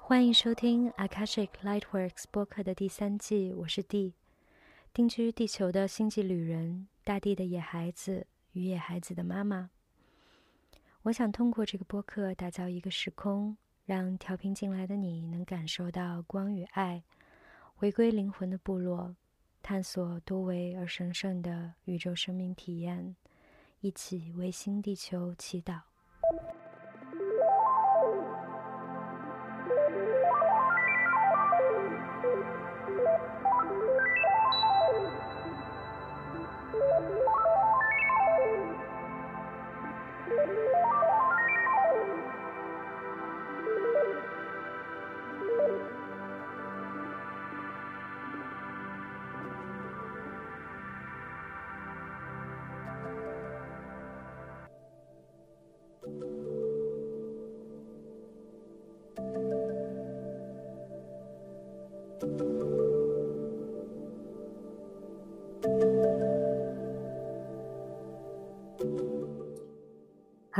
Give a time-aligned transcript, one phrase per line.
[0.00, 4.12] 欢迎收听 Akashic Lightworks 播客的第三季，我是 D，
[4.92, 9.70] 定居地球的星际旅人，大地的野孩子与野孩子的妈妈。
[11.04, 13.56] 我想通过这个播客打造一个时空，
[13.92, 17.02] 让调频进来的你能感受到光与爱，
[17.74, 19.14] 回归灵魂的部落，
[19.62, 23.14] 探索多维而神圣的宇宙生命体验，
[23.80, 25.91] 一起为新地球祈祷。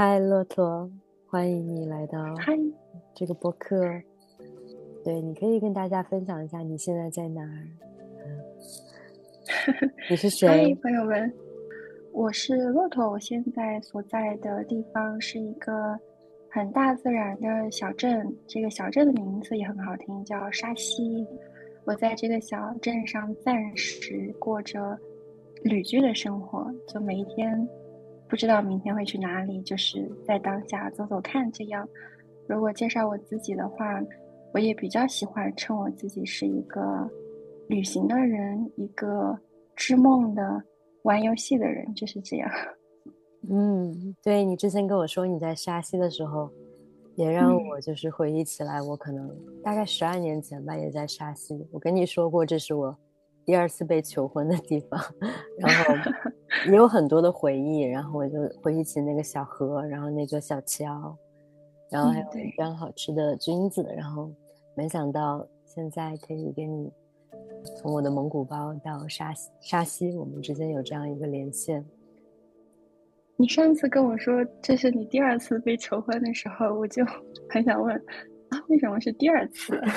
[0.04, 0.90] 嗨，骆驼，
[1.28, 2.18] 欢迎你来到
[3.14, 3.80] 这个播客。
[5.04, 7.68] 对，你可以跟大家分享一下你现在在哪儿？
[10.10, 10.48] 你是谁？
[10.48, 11.32] 欢迎朋友们，
[12.10, 13.08] 我是骆驼。
[13.08, 15.96] 我现在所在的地方是一个
[16.50, 21.24] 很大自然的小镇，这个小镇的名字也很好听，叫沙溪。
[21.84, 24.98] 我在这个小镇上暂时过着
[25.62, 27.68] 旅居的生活，就每一天。
[28.32, 31.86] 不知道明天会去哪里，就是在当下走走看这样。
[32.48, 34.02] 如果介绍我自己的话，
[34.54, 36.80] 我也比较喜欢称我自己是一个
[37.68, 39.38] 旅行的人，一个
[39.76, 40.62] 织梦的、
[41.02, 42.50] 玩游戏的人，就是这样。
[43.50, 46.50] 嗯，对你之前跟我说你在沙溪的时候，
[47.16, 49.30] 也让我就是回忆起来，我可能
[49.62, 51.68] 大概十二年前吧，也在沙溪。
[51.70, 52.96] 我跟你说过，这是我。
[53.44, 55.00] 第二次被求婚的地方，
[55.58, 55.94] 然后
[56.70, 61.16] 也有很多的回忆，然后我就回忆起那个小河，然后那座小桥，
[61.90, 64.30] 然后还有非常好吃的菌子，然后
[64.74, 66.90] 没想到现在可以跟你
[67.76, 71.84] 从我的蒙古包到沙沙溪，我们之间有这样一个连线。
[73.36, 77.04] 你上次跟我说这是你第二次被求婚的时候，我就
[77.50, 77.96] 很想问
[78.50, 79.80] 啊，为什么是第二次？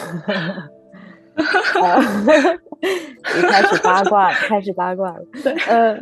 [2.82, 5.24] 一开始八卦，开始八卦了。
[5.44, 5.98] 对，呃，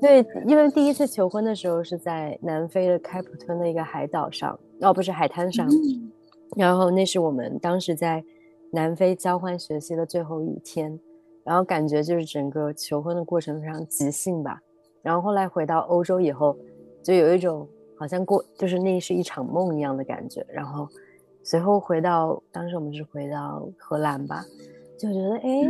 [0.00, 5.68] 对，因为第一次求婚的时候是在南非的开普敦的一个海岛上，哦，不是海滩上。
[6.56, 8.24] 然后那是我们当时在
[8.72, 10.98] 南非交换学习的最后一天，
[11.44, 14.60] 然后感觉就是整个求婚的过程非常即兴吧。
[15.02, 16.56] 然后后来回到欧洲以后，
[17.02, 20.44] 就有一种好像过就是那是一场梦一样的感觉。
[20.48, 20.88] 然后。
[21.44, 24.44] 随后回到当时我们是回到荷兰吧，
[24.98, 25.62] 就觉得哎，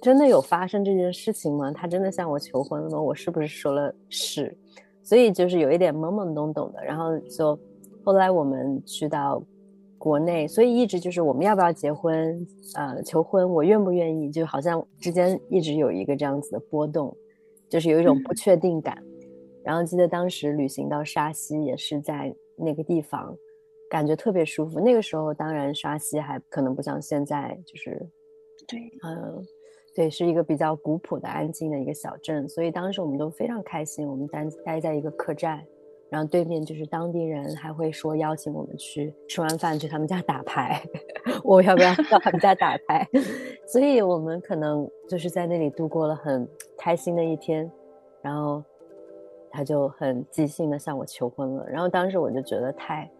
[0.00, 1.70] 真的有发生这件事情吗？
[1.70, 3.00] 他真的向我求婚了吗？
[3.00, 4.56] 我是不是说了是？
[5.02, 6.82] 所以就是有一点懵懵懂懂的。
[6.82, 7.58] 然后就
[8.02, 9.42] 后来我们去到
[9.98, 12.46] 国内，所以一直就是我们要不要结婚？
[12.74, 14.30] 呃，求婚我愿不愿意？
[14.30, 17.14] 就好像之间一直有一个这样子的波动，
[17.68, 18.96] 就是有一种不确定感。
[19.62, 23.36] 然后记得当时旅行到沙溪也是在那个地方。
[23.90, 24.80] 感觉特别舒服。
[24.80, 28.04] 那个时候，当然沙溪还可能不像现在，就是，
[28.66, 29.44] 对，嗯，
[29.94, 32.48] 对，是一个比较古朴的、安静的一个小镇。
[32.48, 34.08] 所以当时我们都非常开心。
[34.08, 35.64] 我们待待在一个客栈，
[36.10, 40.82] 然后对面就是当地人，还会说邀请我们去吃完饭去他们家打牌。
[41.44, 43.08] 我要不要到他们家打牌？
[43.66, 47.70] 所以我们可能就是在那里度过了很开心的一天。
[48.22, 48.64] 然后
[49.50, 51.66] 他就很即兴的向我求婚了。
[51.68, 53.10] 然后当时我就觉得太。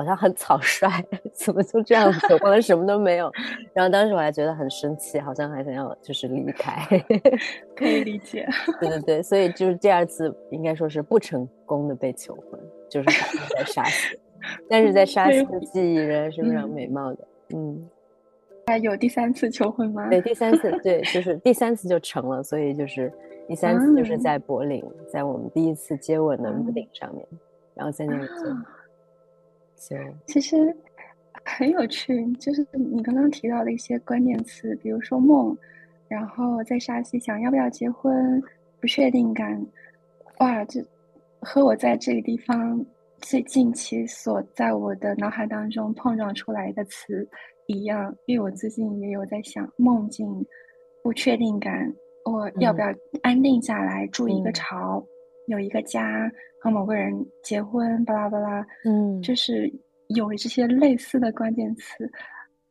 [0.00, 0.88] 好像很草率，
[1.34, 3.30] 怎么就这样求婚了，什么都没有。
[3.74, 6.86] 然后当时我还觉得很生气，好像还想要就是离开。
[7.76, 8.48] 可以理解。
[8.80, 12.58] 对对对，所以就是第二次应该说是不成功的被求婚，
[12.88, 13.06] 就是
[13.58, 14.18] 在沙溪。
[14.70, 17.28] 但是在沙溪的记忆仍然是非常美貌的。
[17.54, 17.86] 嗯。
[18.68, 20.08] 还有第三次求婚吗？
[20.08, 23.12] 对，第三次，对，就是第三次就成了，所以就是
[23.46, 24.82] 第三次就是在柏林，
[25.12, 27.26] 在我们第一次接吻的屋顶上面，
[27.74, 28.26] 然后在那里
[29.80, 29.96] 就。
[30.26, 30.76] 其实
[31.44, 35.56] 很有趣，就是你刚刚提到的一些关键词，比如说梦，
[36.06, 38.40] 然后在沙溪想要不要结婚，
[38.80, 39.66] 不确定感，
[40.38, 40.84] 哇，这
[41.40, 42.84] 和我在这个地方
[43.22, 47.26] 最近期所在我的脑海当中碰撞出来的词
[47.66, 50.46] 一样，因为我最近也有在想梦境、
[51.02, 51.92] 不确定感，
[52.24, 55.02] 我要不要安定下来，筑一个巢，
[55.46, 56.30] 有一个家，
[56.60, 57.12] 和某个人
[57.42, 59.72] 结婚，巴拉巴拉，嗯，就是
[60.08, 62.10] 有这些类似的关键词。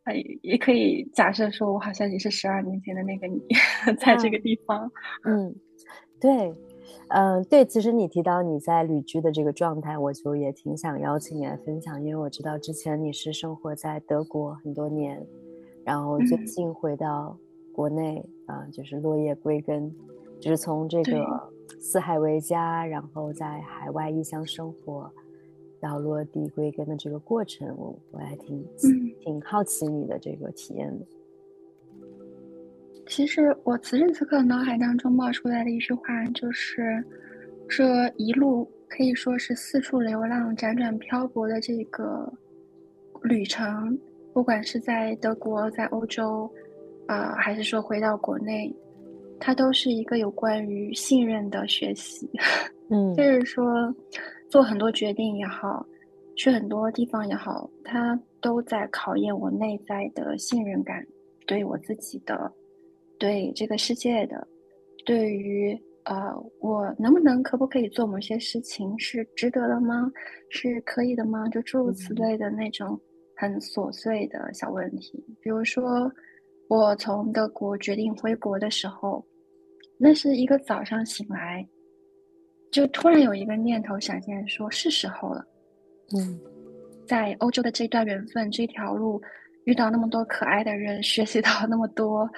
[0.03, 3.39] 哎，也可以假设说，我好像也是十二年前的那个你，
[3.99, 4.89] 在这个地方。
[5.25, 5.53] 嗯，
[6.19, 6.53] 对。
[7.09, 15.23] 嗯，对，其实你提到你在旅居的这个状态，我就也挺想邀请你来分享，因为我知道之前你是生活在德国很多年，
[15.83, 17.37] 然后最近回到
[17.73, 19.91] 国内啊，就是落叶归根，
[20.39, 25.11] 就是从这个四海为家，然后在海外异乡生活，
[25.79, 28.65] 到落地归根的这个过程，我我还挺
[29.19, 31.05] 挺好奇你的这个体验的。
[33.07, 37.03] 其实我此时此刻脑海当中冒出来的一句话就是：
[37.67, 42.31] 这一路可以说是四处流浪、辗转漂泊的这个
[43.23, 43.97] 旅程，
[44.31, 46.49] 不管是在德国、在欧洲，
[47.07, 48.71] 啊，还是说回到国内，
[49.39, 52.29] 它都是一个有关于信任的学习。
[52.89, 53.93] 嗯，就是说，
[54.49, 55.85] 做很多决定也好，
[56.35, 61.05] 去很多地方也好，它都在考验我内在的信任感，
[61.45, 62.51] 对我自己的。
[63.17, 64.47] 对这个世界的，
[65.05, 70.11] 对于呃，我能不能、可不可以做某些事情是值得的吗？
[70.49, 71.47] 是可以的吗？
[71.49, 72.99] 就诸如此类的那种
[73.35, 75.23] 很琐碎的小问题。
[75.41, 76.11] 比如说，
[76.69, 79.25] 我从德国决定回国的时候，
[79.97, 81.67] 那是一个早上醒来，
[82.71, 85.43] 就突然有一个念头闪现，说是时候了。
[86.15, 86.39] 嗯，
[87.07, 89.19] 在欧洲的这段缘分、这条路，
[89.63, 92.29] 遇到那么多可爱的人，学习到那么多。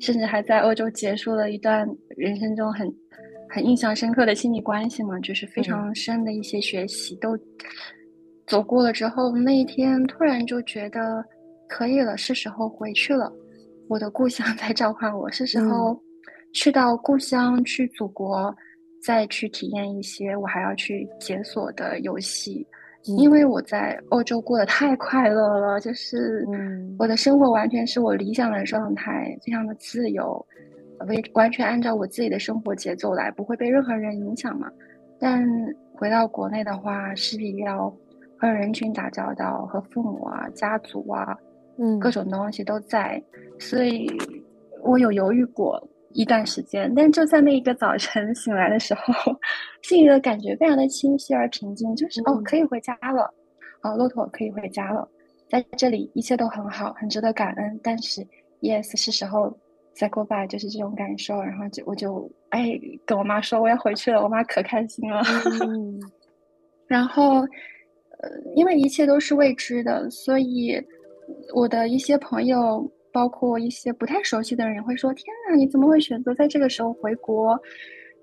[0.00, 2.92] 甚至还在欧洲结束了一段人生中很
[3.48, 7.38] 很印象深刻的亲密关系嘛，就是非常深的一些学习都
[8.48, 11.24] 走过了之后，那一天突然就觉得
[11.68, 13.32] 可以了，是时候回去了。
[13.88, 15.98] 我的故乡在召唤我，是时候
[16.52, 18.54] 去到故乡，去祖国，
[19.02, 22.66] 再去体验一些我还要去解锁的游戏。
[23.16, 26.44] 因为我在欧洲过得太快乐了，就是
[26.98, 30.44] 我的生活完全是我理想的状态，非常的自由，
[31.06, 34.68] 为完全按照我自己的生活节奏来，不会被任何人影响嘛。
[35.20, 35.46] 但
[35.94, 37.88] 回到国内的话，势必要
[38.36, 41.38] 和人群打交道，和父母啊、家族啊，
[41.78, 43.22] 嗯，各种东西都在，
[43.58, 44.06] 所以
[44.82, 45.82] 我有犹豫过。
[46.12, 49.12] 一段时间，但就在那一个早晨醒来的时候，
[49.84, 53.30] 心里的感觉非常的清晰而平静，就是哦，可以回家了，
[53.82, 55.06] 哦，骆驼可以回家了，
[55.46, 57.78] 在这里一切都很好，很值得感恩。
[57.82, 58.26] 但是
[58.62, 59.54] ，yes，是时候
[59.94, 61.42] say goodbye，就是这种感受。
[61.42, 65.20] 然后就我就哎跟我妈说我要回去了，我妈可开心了。
[66.88, 70.82] 然后，呃，因为一切都是未知的，所以
[71.54, 72.90] 我的一些朋友。
[73.12, 77.58] 包括一些不太熟悉的人会说：“天啊，你怎么会选择在这个时候回国？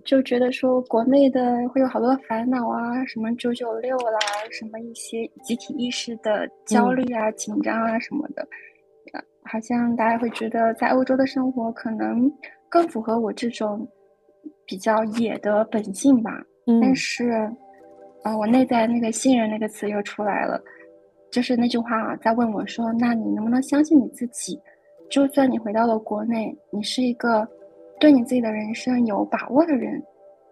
[0.06, 4.20] 就觉得说国内的会有好多的烦恼啊，什么九九六啦，
[4.52, 8.48] 什么一些集体意识的焦虑啊、紧张啊什么的，
[9.46, 12.32] 好像大家会觉得在欧洲的生活可能
[12.70, 13.88] 更符合我这种
[14.68, 16.40] 比较野的本性吧。
[16.80, 17.32] 但是，
[18.22, 20.64] 啊，我内在那个信任那个词又出来了，
[21.34, 24.62] 就是那句话在问我说：那你能不能相信你自己？”
[25.10, 27.48] 就算你回到了国内，你是一个
[28.00, 30.02] 对你自己的人生有把握的人，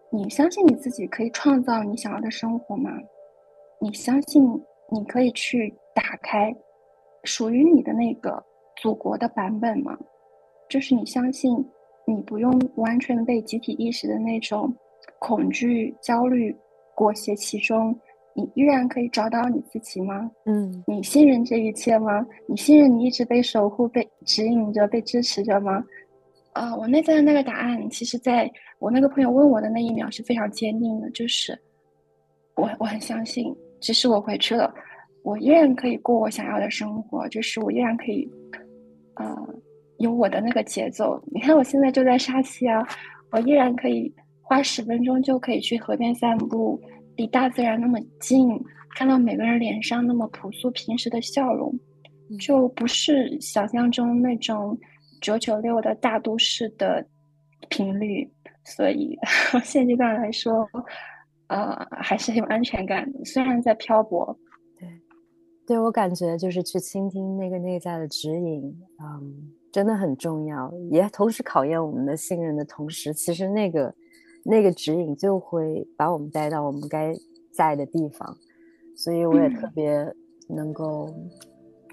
[0.10, 2.92] 你相信你自己可以创造你想要的生活吗？
[3.80, 4.44] 你相信
[4.90, 6.52] 你可以去打开
[7.26, 8.44] 属于你的那个
[8.78, 9.96] 祖国的版本吗？
[10.68, 11.64] 就是你相信
[12.06, 14.74] 你不用完全被集体意识的那种
[15.20, 16.56] 恐惧、焦虑
[16.96, 17.96] 裹挟其中。
[18.34, 20.30] 你依然可以找到你自己吗？
[20.46, 22.26] 嗯，你信任这一切吗？
[22.48, 25.84] 你信任你一直被守护、被指引着、被支持着吗？
[26.54, 31.58] 啊，我内在的那个答案，其实在我那个朋友问我的那一秒是非常坚定的，就是
[32.56, 34.74] 我我很相信，即使我回去了，
[35.24, 38.30] 我依然可以过我想要的生活，就是我依然可以，
[39.16, 39.36] 呃，
[39.98, 41.22] 有我的那个节奏。
[41.34, 42.86] 你看，我现在就在沙溪啊，
[43.32, 46.80] 我依然可以花十分钟就可以去河边散步。
[47.15, 48.50] 离大自然那么近，
[48.96, 51.74] 看到每个人脸上那么朴素平时的笑容，
[52.39, 54.77] 就不是想象中那种
[55.22, 57.06] 九九六的大都市的
[57.70, 58.30] 频率。
[58.63, 59.18] 所以
[59.63, 60.68] 现阶段来说，
[61.48, 63.25] 呃，还是很有安全感的。
[63.25, 64.38] 虽然在漂泊，
[64.80, 64.88] 对，
[65.68, 68.62] 对我感觉就是去倾听那个内在的指引，
[69.03, 73.94] 嗯，真的很重要，也同时考验我们的信任的同时，其实那个。
[74.44, 77.14] 那个指引就会把我们带到我们该
[77.52, 78.38] 在的地方，
[78.96, 80.14] 所以我也特别
[80.48, 81.14] 能够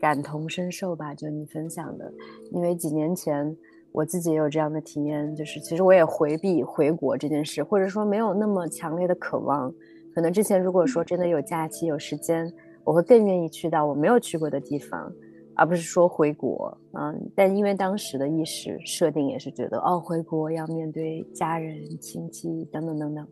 [0.01, 2.13] 感同身受吧，就你分享的，
[2.53, 3.57] 因为几年前
[3.93, 9.73] 我自己也有这样的体验，就是其实我也回避回国这件事，或者说没有那么强烈的渴望。
[10.15, 12.53] 可能之前如果说真的有假期有时间，
[12.85, 15.13] 我会更愿意去到我没有去过的地方。
[15.59, 23.27] 而不是说回国，嗯，但因为当时的意识设定也是觉得，哦，回国要面对家人、亲戚等等等等，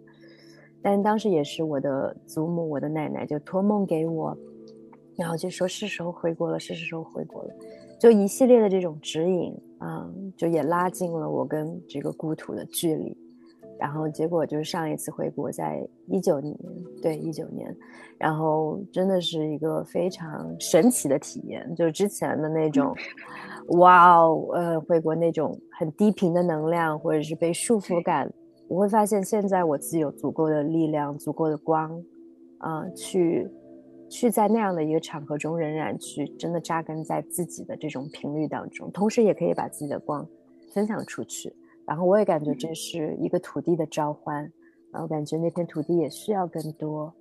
[0.83, 4.37] 但当时也是我的祖母、我的奶奶就托梦给我，
[5.15, 7.55] 然后就说是时候回国了，是时候回国了，
[8.01, 13.17] 就一系列的这种指引，啊，就也拉近了我跟这个故土的距离。
[13.79, 16.57] 然后结果就是上一次回国在一九年，
[17.03, 17.75] 对一九年，
[18.19, 22.95] 然后真的是一个非常神奇的体验，就是之前的那种，
[23.79, 28.33] 哇哦，呃，回国那种很低频的能量或者是被束缚感，
[28.69, 32.03] 我会发现现在我自己有足够的力量、足够的光，
[32.59, 33.47] 啊，去
[34.09, 40.27] 去在那样的一个场合中仍然去真的扎根在自己的这种频率当中，同时也可以把自己的光
[40.73, 41.53] 分享出去。
[41.87, 44.53] 然后我也感觉这是一个土地的召唤，
[44.93, 47.15] 然后感觉那片土地也需要更多，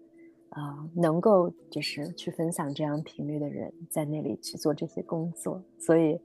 [0.49, 6.19] 啊，能够就是去分享这样频率的人在那里去做这些工作，所以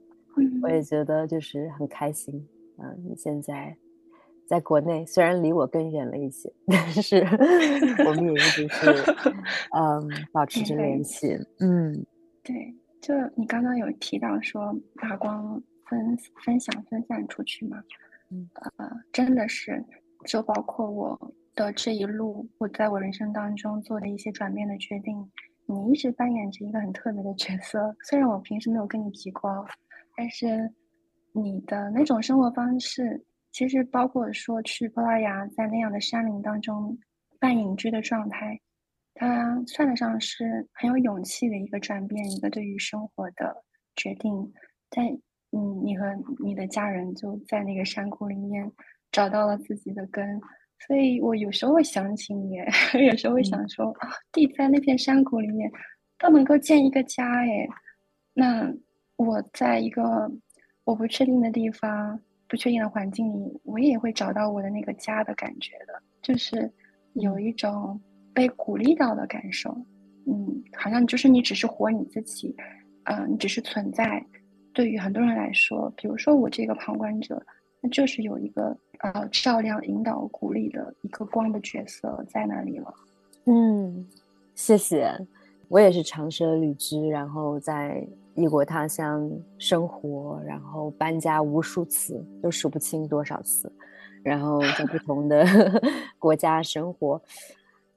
[0.63, 2.47] 我也觉得就是很开心。
[2.77, 3.77] 啊，你现在
[4.47, 7.17] 在国内，虽然离我更远了一些，但是
[8.07, 8.91] 我们也一直是
[9.77, 11.37] 嗯保持着联系。
[11.59, 12.03] 嗯，
[12.43, 17.83] 对，就你刚刚有提到说把光分分享分散出去嘛。
[18.77, 19.83] 呃，真的是，
[20.25, 25.29] 就包括我的这一路，我在我人生当中做的一些转变的决定，
[25.65, 27.93] 你一直扮演着一个很特别的角色。
[28.03, 29.65] 虽然我平时没有跟你提过，
[30.15, 30.73] 但是
[31.33, 33.21] 你的那种生活方式，
[33.51, 36.97] 其实包括说去葡萄牙，在那样的山林当中
[37.37, 38.57] 半隐居的状态，
[39.13, 43.63] 它算得上是很有勇气的一个转变，一个对于生活的
[43.95, 44.53] 决定，
[44.89, 45.19] 在。
[45.51, 46.05] 嗯，你和
[46.39, 48.69] 你的家人就在那个山谷里面
[49.11, 50.39] 找到了自己的根，
[50.87, 52.55] 所以我有时候会想起你，
[53.07, 55.69] 有时候会想说啊，地在那片山谷里面
[56.17, 57.67] 都能够建一个家，哎，
[58.33, 58.73] 那
[59.17, 60.31] 我在一个
[60.85, 66.71] 我不确定的地方、不确定的环境里，我也会找到我的那个家的感觉的，就是
[67.13, 67.99] 有一种
[68.33, 69.69] 被鼓励到的感受。
[70.27, 72.55] 嗯，好像就是你只是活你自己，
[73.03, 74.23] 嗯，你只是存在。
[74.73, 77.41] 对于很多人来说，比如说我这个旁观者，
[77.81, 82.93] 那就是有一个呃照亮、引导、鼓励的一个光的角色在那里了。
[83.45, 84.07] 嗯，
[84.55, 85.11] 谢谢。
[85.67, 93.71] 我也是长奢旅居，然后在异国他乡生活，然后搬家无数次，都数不清多少次，
[94.21, 95.45] 然后在不同的
[96.19, 97.21] 国家生活。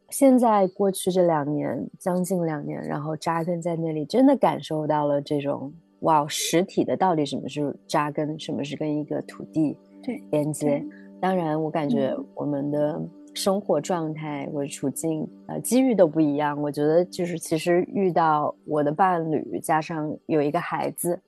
[0.09, 5.73] 现在过去这两年，将近两年，然后扎根在那里，真的感受到了这种。
[6.04, 10.84] 哇，实体的到底什么是扎根，什么是跟一个土地对连接？
[11.20, 13.00] 当然，我感觉我们的
[13.32, 16.61] 生活状态或者处境，呃，机遇都不一样。
[16.61, 21.18] 我觉得就是其实遇到我的伴侣，加上有一个孩子，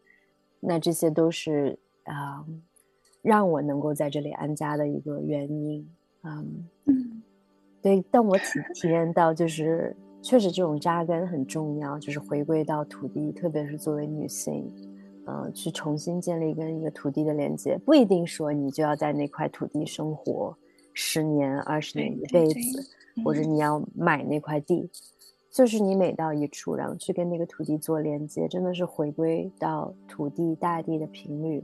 [0.61, 2.45] 那这些都是啊，
[3.23, 5.88] 让我能够在这里安家的一个原因。
[6.23, 7.23] 嗯嗯，
[7.80, 9.97] 对，但我体体验到就是。
[10.28, 14.68] 确实，这种扎根很重要，就是回归到土地，特别是作为女性，
[15.25, 17.78] 呃，去重新建立跟一个土地的连接。
[17.85, 20.52] 不一定说你就要在那块土地生活
[20.92, 22.83] 十年、二十年、一辈子，
[23.25, 24.90] 或者你要买那块地，
[25.49, 31.62] 就是你每到一处，然后去跟那个土地做连接，真的是回归到土地、大地的频率，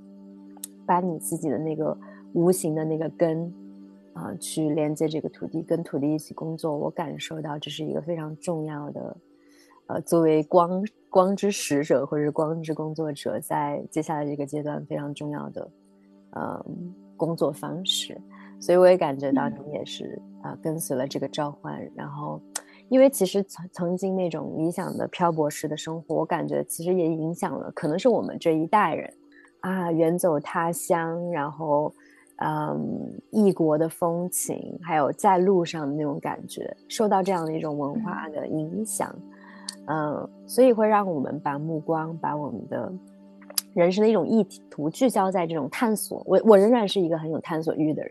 [0.87, 1.99] 把你自己的那个
[2.33, 3.52] 无形的那个根。
[4.14, 9.16] 啊，去连接这个土地，跟土地一起工作，我感受到这是一个非常重要的，
[9.87, 15.71] 呃，作为光光之使者或者是光之工作者，在接下来这个阶段非常重要的，
[16.33, 16.66] 呃，
[17.16, 18.21] 工作方式。
[18.61, 21.81] 所以我也感觉到你也是啊，跟随了这个召唤。
[21.95, 22.38] 然后，
[22.90, 29.12] 因为其实曾曾经那种理想的漂泊式的生活，我感觉其实也影响了，可能是我们这一代人
[29.61, 31.95] 啊，远走他乡，然后。
[32.44, 39.14] 嗯，异国的风情，还有在路上的那种感觉，受到这样的一种文化的影响，
[39.87, 42.92] 嗯，所以会让我们把目光，把我们的
[43.75, 46.20] 人生的一种意图聚焦在这种探索。
[46.26, 48.11] 我我仍然是一个很有探索欲的人，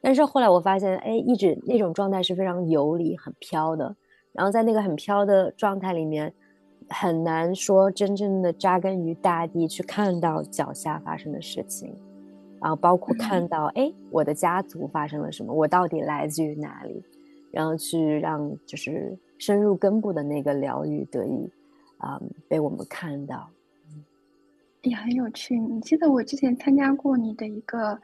[0.00, 3.94] 但是后来我发现，哎，一直那种状态是非常游离、很飘的，
[4.32, 6.34] 然后在那个很飘的状态里面，
[6.88, 11.94] 很难说真正的扎根于大地，去看到脚下发生的事情。
[12.62, 17.02] 然后包括看到，哎，我的家族发生了什么，我到底来自于哪里，
[17.50, 21.50] 然后去让就是深入根部的那个疗愈得以
[21.98, 23.50] 啊被我们看到。
[24.82, 25.58] 也很有趣。
[25.58, 27.96] 你记得我之前参加过你的一个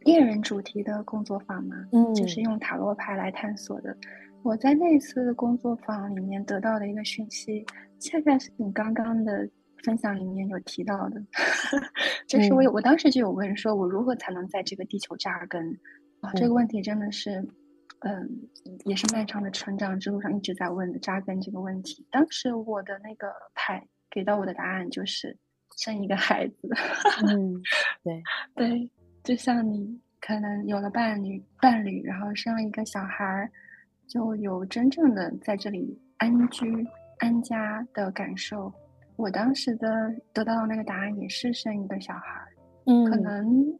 [0.00, 1.76] 恋人主题的工作坊吗？
[1.92, 3.96] 嗯，就是用塔罗牌来探索的。
[4.42, 7.66] 我在那次工作坊里面得到的一个讯息，
[7.98, 9.48] 恰恰是你刚刚的
[9.84, 11.22] 分享里面有提到的，
[12.26, 15.78] 就是我有我当时就有问说，我如何才能在这个地球扎根？
[16.20, 17.46] 啊，这个问题真的是，
[18.00, 18.28] 嗯，
[18.84, 22.06] 也是漫长的成长之路上一直在问的扎根这个问题。
[22.10, 25.36] 当时我的那个牌给到我的答案就是。
[25.76, 26.68] 生一个孩子，
[27.24, 27.62] 嗯，
[28.02, 28.20] 对
[28.56, 28.90] 对，
[29.22, 33.48] 就像你可能有了伴侣，伴侣，然后生了一个小孩儿，
[34.08, 36.84] 就有真正的在这里安居
[37.18, 38.72] 安家的感受。
[39.18, 42.42] 我当时的得到的那个答案也是生一个小孩，
[42.86, 43.78] 嗯，可能。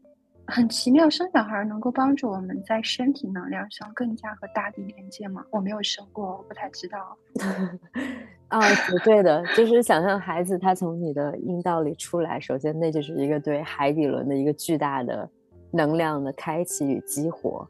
[0.50, 5.44] 很奇妙，生小孩能够帮助我们在身体能量上更加和大地连接吗？
[5.50, 7.14] 我没有生过，我不太知道。
[8.48, 15.28] 啊，不对的，就是想象孩子他从你的阴道里出来，首先那就是一个对海底轮的一个巨大的
[15.70, 17.68] 能量的开启与激活，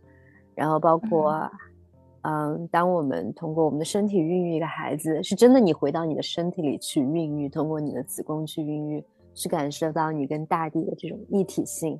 [0.54, 1.50] 然后包括，
[2.22, 11.98] 嗯，当我们通过我们的身体孕育一个孩子，是真的你回到你的身体里去孕育，通过你的子宫去孕育，去感受到你跟大地的这种一体性。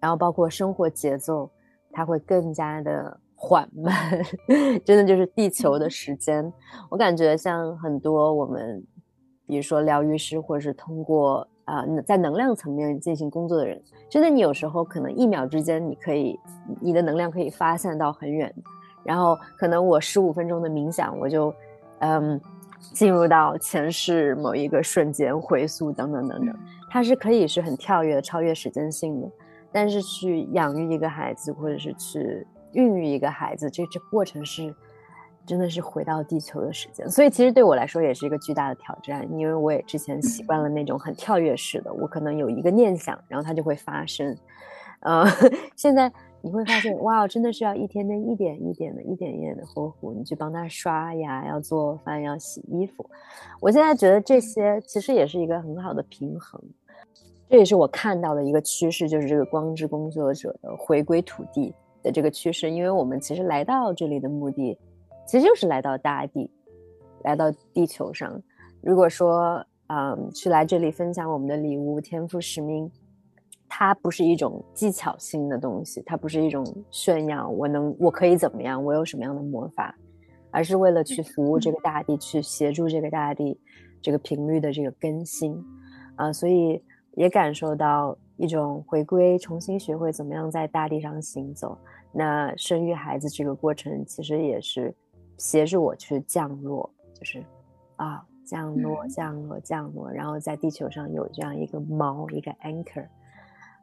[0.00, 1.48] 然后包括生活节奏，
[1.92, 3.94] 它会更加的缓慢，
[4.84, 6.52] 真的就是地球的时间。
[6.90, 8.82] 我感觉像很多我们，
[9.46, 16.36] 比如说疗愈师，或者是通过啊在能量层面进行工作的人，真的你有时候可能一秒之间，你可以
[16.80, 18.52] 你的能量可以发散到很远，
[19.02, 21.54] 然后可能我十五分钟的冥想，我就
[22.00, 22.40] 嗯
[22.92, 26.56] 进入到前世某一个瞬间回溯等等等等，
[26.90, 29.30] 它是可以是很跳跃、超越时间性的。
[29.70, 34.74] 但是去养育一个孩子，或者是去孕育一个孩子，这这过程是
[35.46, 44.36] 真的是回到地球的时间，所以其实对我来说也是一个巨大的挑战，因为我也之前习惯了那种很跳跃式的，我可能有一个念想，然后它就会发生。
[45.00, 45.24] 呃，
[45.74, 53.08] 现在你会发现，哇，真的是要一天天一点一点的、一点一点的呵护，你去帮他刷牙，要做饭，要洗衣服。
[53.60, 56.60] 我现在觉得这些其实也是一个很好的平衡。
[57.48, 62.70] 这也是我看到的一个趋势，就是这个光之工作者的回归土地的这个趋势。
[62.70, 64.76] 因为我们其实来到这里的目的，
[65.26, 66.50] 其实就是来到大地，
[67.22, 68.42] 来到地球上。
[68.80, 72.90] 如果说，嗯，去来这里分享我们的礼物、天赋、使命，
[73.74, 79.94] 它不是一种技巧性的东西，它不是一种炫耀，我能，我可以怎么样，我有什么样的魔法，
[80.50, 83.58] 而是为了去服务这个大地，去协助这个大地，
[84.02, 85.56] 这个频率的这个更新，
[86.16, 86.82] 啊，所以。
[87.14, 91.76] 也感受到一种回归，重新学会怎么样在大地上行走。
[92.10, 94.94] 那生育孩子这个过程，其实也是
[95.36, 97.44] 协助我去降落，就是
[97.96, 103.06] 啊，降落，降落，降落，然后在地球上有这样一个锚，一个 anchor。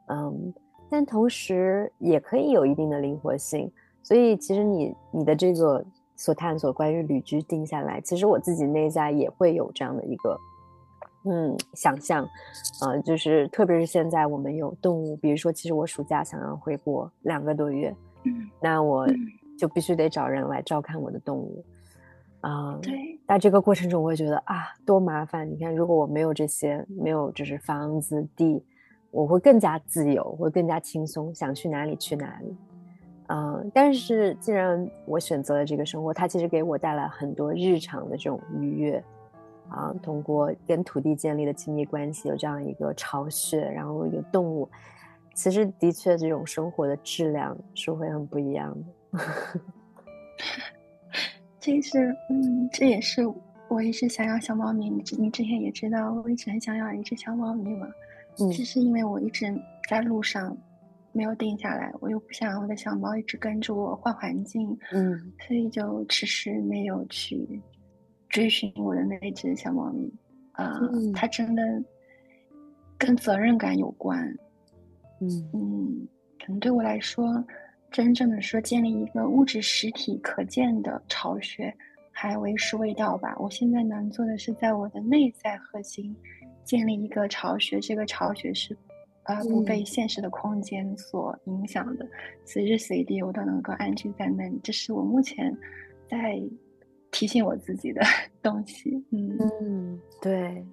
[0.10, 0.54] 嗯，
[0.90, 3.72] 但同时也可以有一定的灵活性。
[4.04, 5.84] 所以，其实你你的这个
[6.16, 10.38] 所探索关于旅居定下来，其实我自己内在也会有这样的一个。
[11.26, 12.26] 嗯，想象，
[12.82, 17.94] 呃，就是特别是现在我们有动物，比如说，其实我暑假想要回国两个多月，
[18.24, 19.06] 嗯，那我
[19.58, 21.64] 就必须得找人来照看我的动物，
[22.40, 25.48] 啊，对，在这个过程中，我会觉得啊，多麻烦！
[25.48, 28.64] 你看，如果我没有这些，没有就是房子地，
[29.12, 32.56] 我会更加自由，会更加轻松，想去哪里去哪里，
[33.28, 39.04] 嗯，但是既然我选择了这个生活，它其实给我带来很多日常的这种愉悦。
[39.72, 44.68] 啊，通过跟土地建立的亲密关系，有这样一个巢穴，然后有动物，
[45.36, 48.76] 其实的确这种生活的质量是会很不一样
[49.14, 49.14] 的。
[51.60, 53.32] 这是，嗯，这也是
[53.68, 54.90] 我一直想要小猫咪。
[54.90, 57.88] 你你之前也知道，我一直很想要一只小猫咪嘛。
[58.40, 59.46] 嗯，只是因为我一直
[59.90, 60.56] 在路上
[61.12, 67.62] 没有定下来，我又不想我的小猫一直跟着我换环境，嗯，所以就迟迟没有去。
[68.30, 70.08] 追寻我的那只小猫咪，
[70.52, 70.80] 啊，
[71.16, 71.64] 它真的
[72.96, 74.24] 跟责任感有关。
[75.20, 76.08] 嗯嗯，
[76.40, 77.44] 可能对我来说，
[77.90, 81.76] 真正的说建立一个物质实体可见的巢穴，
[82.12, 83.36] 还为时未到吧。
[83.40, 86.16] 我现在能做的是，在我的内在核心
[86.70, 88.78] 建立一个巢穴，这个巢穴是
[89.24, 92.06] 啊不被现实的空间所影响的，
[92.46, 94.60] 随时随地我都能够安居在那里。
[94.64, 95.58] 这是我目前
[96.08, 96.40] 在。
[97.12, 98.00] 提醒我自己的
[98.40, 100.64] 东西，嗯嗯，对，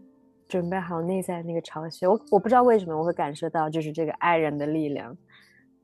[0.46, 2.06] 准备好内在那个巢穴。
[2.06, 5.16] 我我不知道为什么我会感受到，就是这个爱人的力量，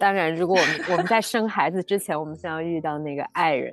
[0.02, 3.72] 当然，如果我们我们在生孩子之前，我们先要遇到那个爱人，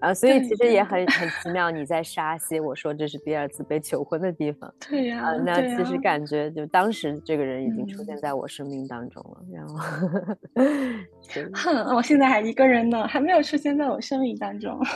[0.00, 1.70] 啊，所以其实也很很奇妙。
[1.70, 10.08] 你在沙溪，我说这是第二次被求婚的地方，对呀，那其实感觉就当时这个人已经出现在我生命当中了，然后，
[11.52, 14.80] 哼，我现在还一个人呢，还没有出现在我生命当中。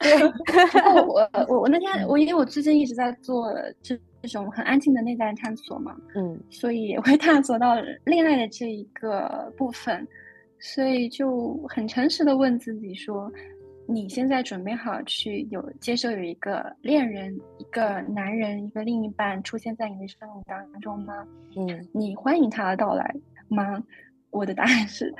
[1.06, 10.06] 我我我那天我因为我最近一直在做这这种很安静的内在探索嘛，嗯，所以也会探索到恋爱的这一个部分，
[10.58, 13.32] 所以就很诚实的问自己说：
[13.86, 21.14] 你现在准备好去有接受有一个恋人、一个男人、一个另一半出现在你的生命当中吗？
[21.56, 23.14] 嗯，你欢迎他的到来
[23.48, 23.82] 吗？
[24.30, 25.12] 我的答案是。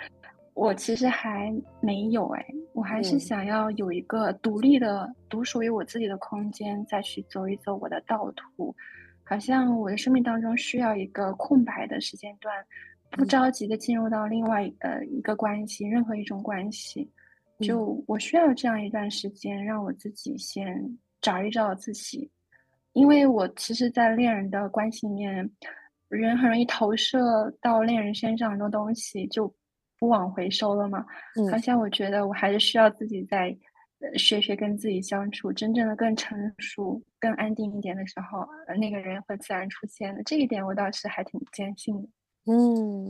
[0.61, 8.77] 我其实还没有哎，我还是想要有一个独立的、独属于我自己的空间，再去走一走我的道途。
[9.25, 12.55] 好像我的生命当中需要一个空白的时间段，
[13.11, 17.11] 不着急的进入到另外呃一个关系，任何一种关系。
[17.61, 22.31] 就我需要这样一段时间，让我自己先找一找自己，
[22.93, 25.51] 因为我其实，在恋人的关系里面，
[26.11, 29.51] 人很容易投射到恋人身上很多东西，就。
[30.01, 31.07] 不往回收了嘛。
[31.37, 31.49] 嗯？
[31.53, 33.57] 好像我觉得我还是需要自己在
[34.17, 40.23] 学学跟自己相处，真正的更成熟、更安定一点的时候，那个人会自然出现的。
[40.25, 42.09] 这一点我倒是还挺坚信的。
[42.47, 43.07] 嗯，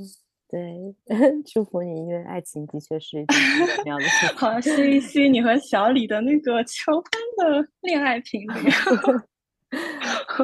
[0.48, 0.94] 对，
[1.46, 4.36] 祝福你，因为爱情的确是一件很重要的事 情。
[4.36, 7.02] 好，吸一吸你和小李的那个求婚
[7.36, 8.48] 的恋爱频率。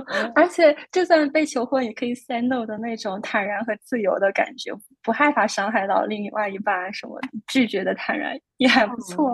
[0.35, 9.33] 而且，就算被求婚，也可以 say no 的那种坦然和自由的感觉，不害怕伤害到另外一半什么，拒绝的坦然也还不错。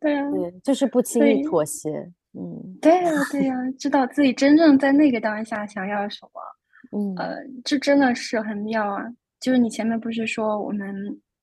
[0.00, 1.90] 对啊，对，就是不轻易妥协。
[2.32, 6.40] 嗯，对呀，对呀，知道自己真正在那个当下想要什么。
[6.96, 9.04] 嗯，呃，这真的是很妙啊！
[9.40, 10.94] 就是你前面不是说我们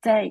[0.02, 0.30] 在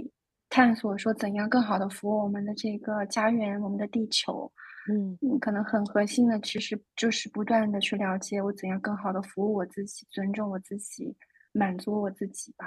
[0.51, 4.51] 探索说怎样更好的服务我们的这个家园，我们的地球。
[4.88, 11.16] 嗯可能很核心的，其实就是不断的去了解我怎样更好的服务我自己，尊重我自己，
[11.53, 12.66] 满足我自己吧。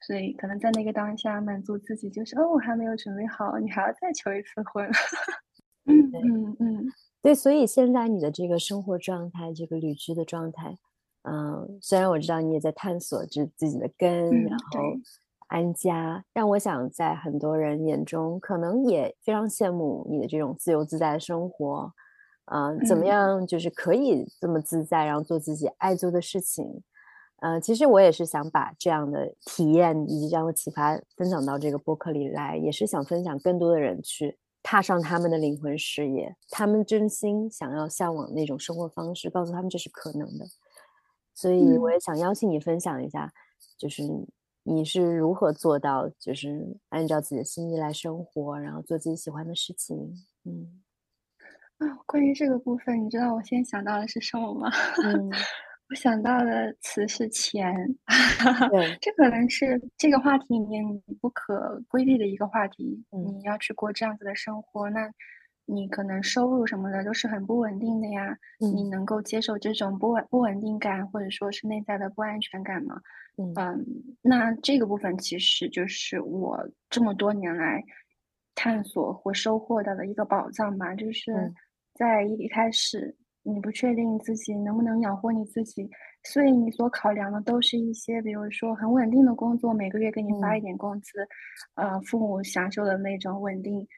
[0.00, 4.88] 所以可能在那个当下，满足自己就是哦，我还没有准备好，你还要再求一次婚。
[5.86, 6.86] 嗯嗯嗯，
[7.22, 7.34] 对。
[7.34, 10.76] 所以现在你的这个生活状态，这个旅居的状态，
[11.22, 14.80] 嗯，虽然我知道你也在探索自自己的根，然后。
[15.50, 21.92] 安家让我想，在很多人眼中，可能也非常羡慕你的这种自由自在的生活。
[22.52, 26.82] 嗯，怎么样，就是可以这么自在，然后做自己爱做的事情。
[27.40, 40.46] 嗯，其实我也是想把这样的体验以及这样的启发分享到这个播客里来，也是想分享更多的人去踏上他们的灵魂事业，他们真心想要向往那种生活方式，告诉他们这是可能的。
[41.34, 43.32] 所以，我也想邀请你分享一下，
[43.76, 44.04] 就是。
[44.62, 49.96] 你是如何做到，就是按照自己的心意来生活，然后做自己喜欢的事情？
[50.44, 50.82] 嗯，
[51.78, 54.70] 啊，关于这个部分，你知道我先想到的是什么吗？
[55.02, 55.30] 嗯，
[55.88, 57.74] 我想到的词是钱。
[58.68, 60.84] 对， 这可能是这个话题里面
[61.20, 63.02] 不可规避的一个话题。
[63.10, 65.10] 你要去过这样子的生活，那
[65.64, 68.36] 你可能收入什么的都是很不稳定的呀。
[68.58, 73.00] 你能够接受这种不稳不稳定感，或者说是内在的不安全感吗？
[73.36, 73.84] 嗯，
[74.22, 76.58] 那这个部分其实就是我
[76.90, 77.82] 这么多年来
[78.54, 80.94] 探索或收获到的一个宝藏吧。
[80.94, 81.32] 就是
[81.94, 85.88] 在一开始，你不确定自己能不能养活你自己，
[86.24, 91.26] 所以你所考量的都是一些，比如说很稳定的工作，每个月给你发一点工资，
[91.76, 93.88] 呃，父母享受的那种稳定，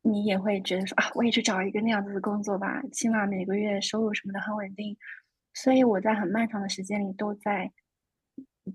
[0.00, 4.96] 你也会觉得说啊，我也去找一个那样子的工作吧，起码每个月收入什么的很稳定。
[5.52, 7.70] 所以我在很漫长的时间里都在。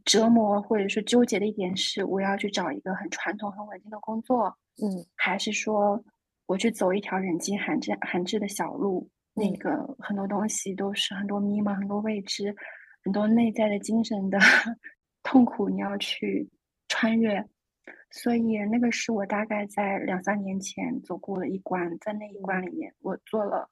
[0.05, 6.03] 折磨或者说纠结的一点是，我要去找一个很传统、很稳定的工作，嗯，还是说
[6.45, 9.09] 我去走一条人迹罕至、罕至的小路？
[9.33, 12.53] 那个很多东西都是很多迷茫、很多未知、
[13.03, 14.37] 很多内在的精神的
[15.23, 16.49] 痛苦，你要去
[16.89, 17.45] 穿越。
[18.09, 23.69] 所以那个是我大概在两三年前走过的一关，在那一关里面，我做了。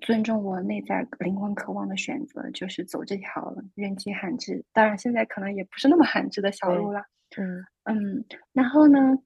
[0.00, 7.00] 尊重我内在灵魂渴望的选择，就是走这条人迹罕至，当然现在可能也不是那么罕至的小路了。
[7.38, 9.16] 嗯嗯，然后呢，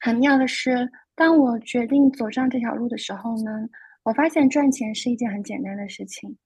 [0.00, 3.50] 很妙的是，当我决定走上这条路的时候呢，
[4.02, 6.36] 我发现赚钱是一件很简单的事情。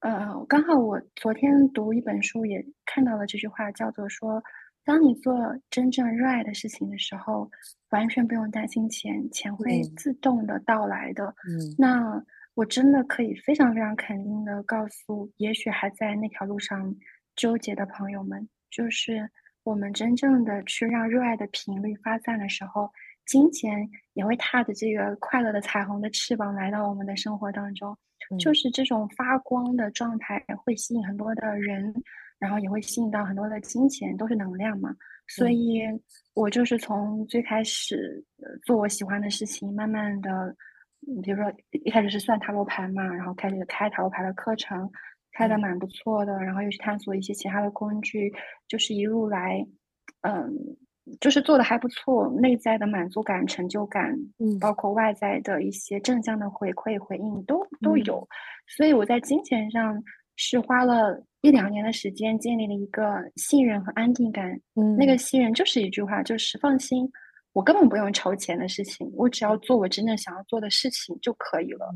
[0.00, 4.42] 呃，刚好我昨天读一本书也看到了这句话，叫做说，
[4.84, 5.34] 当你做
[5.70, 7.50] 真正热爱的事情的时候，
[7.90, 11.34] 完全不用担心钱，钱会自动的到来的。
[11.48, 12.24] 嗯，那。
[12.56, 16.96] 我真的可以非常非常肯定的告诉，也许还在那条路上
[17.36, 19.30] 纠结的朋友们，就是
[19.62, 22.90] 我们真正的去让热爱的频率发散的时候，
[23.26, 27.94] 金钱也会踏着这个快乐的彩虹的翅膀来到我们的生活当中。
[28.40, 31.94] 就是这种发光的状态会吸引很多的人，
[32.38, 34.96] 然后也会吸引到很多的金钱，都是能量嘛。
[35.28, 35.82] 所以，
[36.34, 38.24] 我就是从最开始
[38.64, 40.56] 做我喜欢的事情，慢慢的，
[41.22, 44.90] 比如说一开始是算塔罗牌嘛，然后开始开塔罗牌的课程。
[45.38, 48.32] 开的蛮不错的，然后又去探索一些其他的工具，
[48.68, 49.62] 就是一路来，
[50.22, 50.50] 嗯，
[51.20, 58.26] 就是做的还不错，内在的满足感、成就感，嗯，包括外在的一些正向的回馈回应都都有，
[58.66, 60.02] 所以我在金钱上
[60.36, 67.06] 是花了一两年的时间建立了一个信任和安定感，嗯，那个信任就是一句话，就是放心，
[67.56, 71.88] 我根本不用筹钱的事情，我只要做我真正想要做的事情就可以了。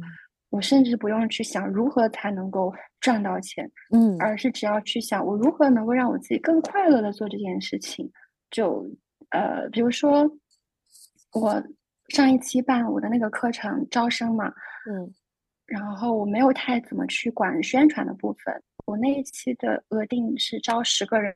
[0.48, 8.10] 我甚至不用去想如何才能够赚到钱，嗯，而是只要去想我如何能够让我自己更快乐的做这件事情。
[8.50, 8.90] 就
[9.28, 10.26] 呃，比如说
[11.34, 11.62] 我
[12.08, 14.46] 上一期办我的那个课程招生嘛，
[14.90, 15.12] 嗯，
[15.66, 18.62] 然后我没有太怎么去管宣传的部分。
[18.86, 21.34] 我那一期的额定是招十个人，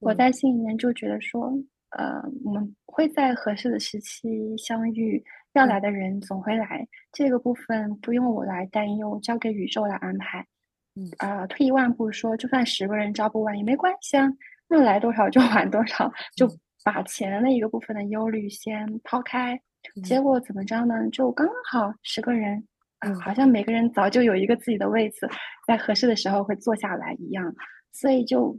[0.00, 1.52] 我在心里面就觉得说，
[1.96, 5.22] 呃，我们会在合适的时期相遇。
[5.54, 10.46] 要来的人总会来，这个部分不用我来担忧，交给宇宙来安排。
[10.94, 14.28] 嗯，啊，退一万步说，就算十个人招不完也没关系啊，
[14.68, 16.46] 那来多少就晚多少，就
[16.84, 19.58] 把钱的那一个部分的忧虑先抛开。
[20.04, 21.08] 结果怎么着呢？
[21.10, 22.62] 就刚刚好十个人，
[23.00, 25.26] 嗯，好像每个人早就有一个自己的位子，
[25.66, 27.54] 在合适的时候会坐下来一样。
[27.92, 28.54] 所以就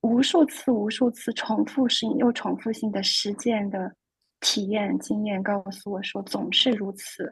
[0.00, 3.94] 无数次、无数次重复性又重复性的实践的。
[4.40, 7.28] 体验经验告诉我说，总是如此，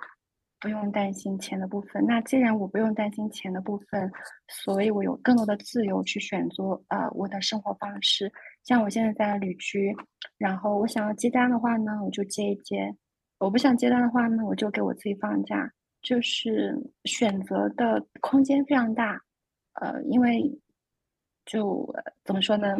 [0.58, 2.04] 不用担心钱的部分。
[2.04, 4.10] 那既然我不用担心钱的部分，
[4.48, 8.28] 所以我有更多的自由去选择啊我的生活方式。
[8.64, 9.94] 像我现在在旅居，
[10.36, 12.92] 然后我想要接单的话呢，我就接一接；
[13.38, 15.70] 我不想接单的话呢，我就给我自己放假。
[16.02, 19.20] 就是选择的空间非常大，
[19.74, 20.42] 呃，因为
[21.46, 21.88] 就
[22.24, 22.76] 怎么说呢？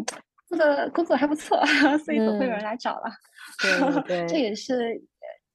[0.49, 1.61] 做的工作还不错，
[2.05, 3.11] 所以总会有人来找了。
[4.07, 5.01] 对，这也是，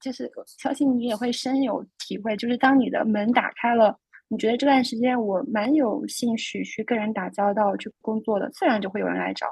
[0.00, 2.36] 就是相信你也会深有体会。
[2.36, 3.96] 就是当你的门打开了，
[4.28, 9.46] 你觉得这段时间我蛮有兴趣去跟人打交道、去工作的，自然就会有人来找。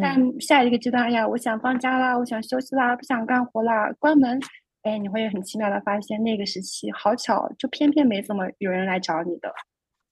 [0.00, 4.40] 但下一个阶段，哎呀，我想放假啦，我想休息啦，不想干活啦，关门。
[4.82, 9.52] 哎，你会很奇妙的发现，那个时期好巧，就偏偏没怎么有人来找你的。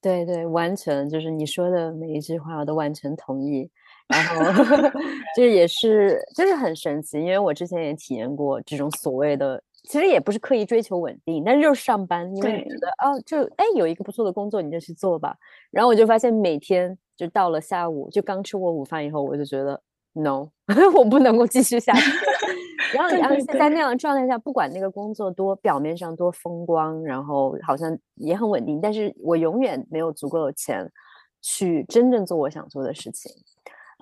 [0.05, 3.67] 对对，完全就是你说的每一句话，我都完全同意。
[4.07, 4.91] 然后
[5.35, 15.35] 这也是，就是很神奇，因为我之前也体验过这种所谓的，其实也不是刻意追求稳定，但是就是上班，因为觉得哦，就哎有一个不错的工作，你就去做吧。
[15.71, 19.81] 然后我就发现每天就到了下午，就刚吃过午饭以后，我就觉得
[20.13, 20.49] no，
[20.95, 22.11] 我不能够继续下去。
[22.95, 30.91] 然后然后在那样的状态下，不管那个工作多表面上多风光，然后好像也很稳定，但是我永远没有足够的钱
[31.41, 33.31] 去真正做我想做的事情。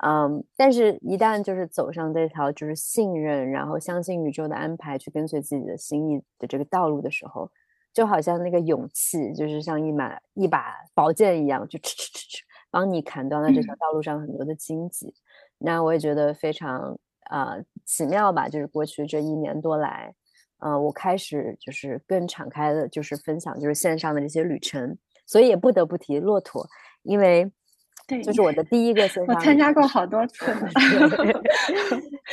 [0.04, 7.50] 嗯，但是，一旦就是走上这条就是信任，然后相信宇宙的安排，去跟随自己的心意的这个道路的时候，
[7.94, 12.40] 就好像那个勇气，就是像一把一把宝剑一样，就哧哧哧哧，
[12.72, 15.14] 帮你砍断了这条道路上很多的荆棘。
[15.60, 17.56] 那我也觉得非常啊
[17.86, 20.14] 奇妙吧，就是过去这一年多来，
[20.60, 26.68] 嗯，我开始就是更敞开的，就是分享就是线上的这些旅程，所以也不得不提骆驼，
[27.04, 27.52] 因为。
[28.06, 29.34] 对， 就是我的第一个线上。
[29.34, 30.46] 我参加过好多次，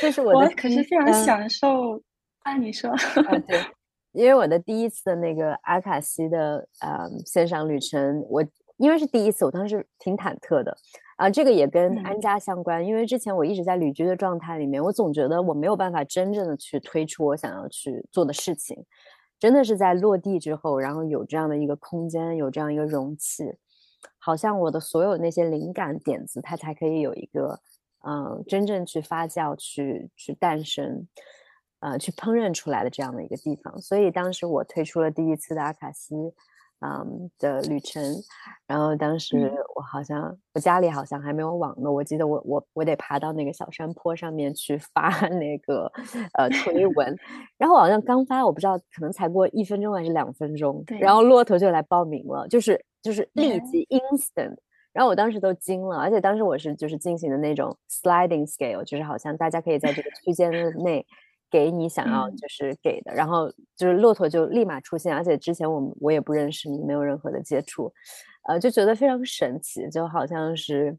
[0.01, 1.95] 这是我的，可是非常享受。
[2.39, 3.57] 啊，你说啊，对，
[4.11, 10.75] 因为我的第一次的那个阿卡西的呃线上旅程，我因为是第一次，我当时挺忐忑的
[11.21, 11.29] 啊。
[11.29, 18.85] 这个也跟安家相关，因为之前我一直在旅居的状态里面，我总觉得我没有办法真正的去推出我想要去做的事情，
[19.39, 23.55] 真的是在落地之后，然后有这样的一个空间，有这样一个容器。
[24.17, 27.59] 好像我的所有那些灵感点子，它才可以有一个，
[28.03, 31.07] 嗯，真正去发酵、去去诞生，
[31.81, 33.79] 呃，去烹饪出来的这样的一个地方。
[33.79, 36.15] 所以当时我推出了第一次的阿卡西，
[36.81, 38.03] 嗯的旅程，
[38.67, 45.91] 然后当时我好像我家里好像还没有网络，我记得我我我得爬到那个小山坡上面去发 那个
[46.33, 47.15] 呃推 文，
[47.57, 52.83] 然后好像刚发，我不知道可能才过一分钟还是两分钟，然后骆驼就来报名了，就是。
[53.03, 54.55] 就是立即 instant，
[54.93, 60.51] 然后我当时都惊了，而且当时我是就是进行的那种 sliding scale，就是好像大家可以在这个区间
[60.83, 61.03] 内
[61.51, 67.93] 给你想要就是给的，然后就是骆驼就立马出现，而且之前我我也不认识你，没有任何的接触，
[68.47, 70.97] 呃，就觉得非常神奇，就好像是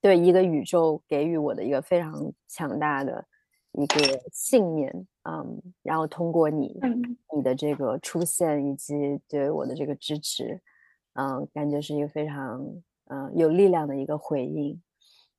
[0.00, 3.26] 对一个宇宙给予我的一个非常强大的
[3.72, 3.96] 一个
[4.32, 6.78] 信念，嗯，然后通过你
[7.36, 10.60] 你的这个出现以及对我的这个支持，
[11.14, 12.64] 嗯，感觉是一个非常
[13.06, 14.80] 嗯有力量的一个回应，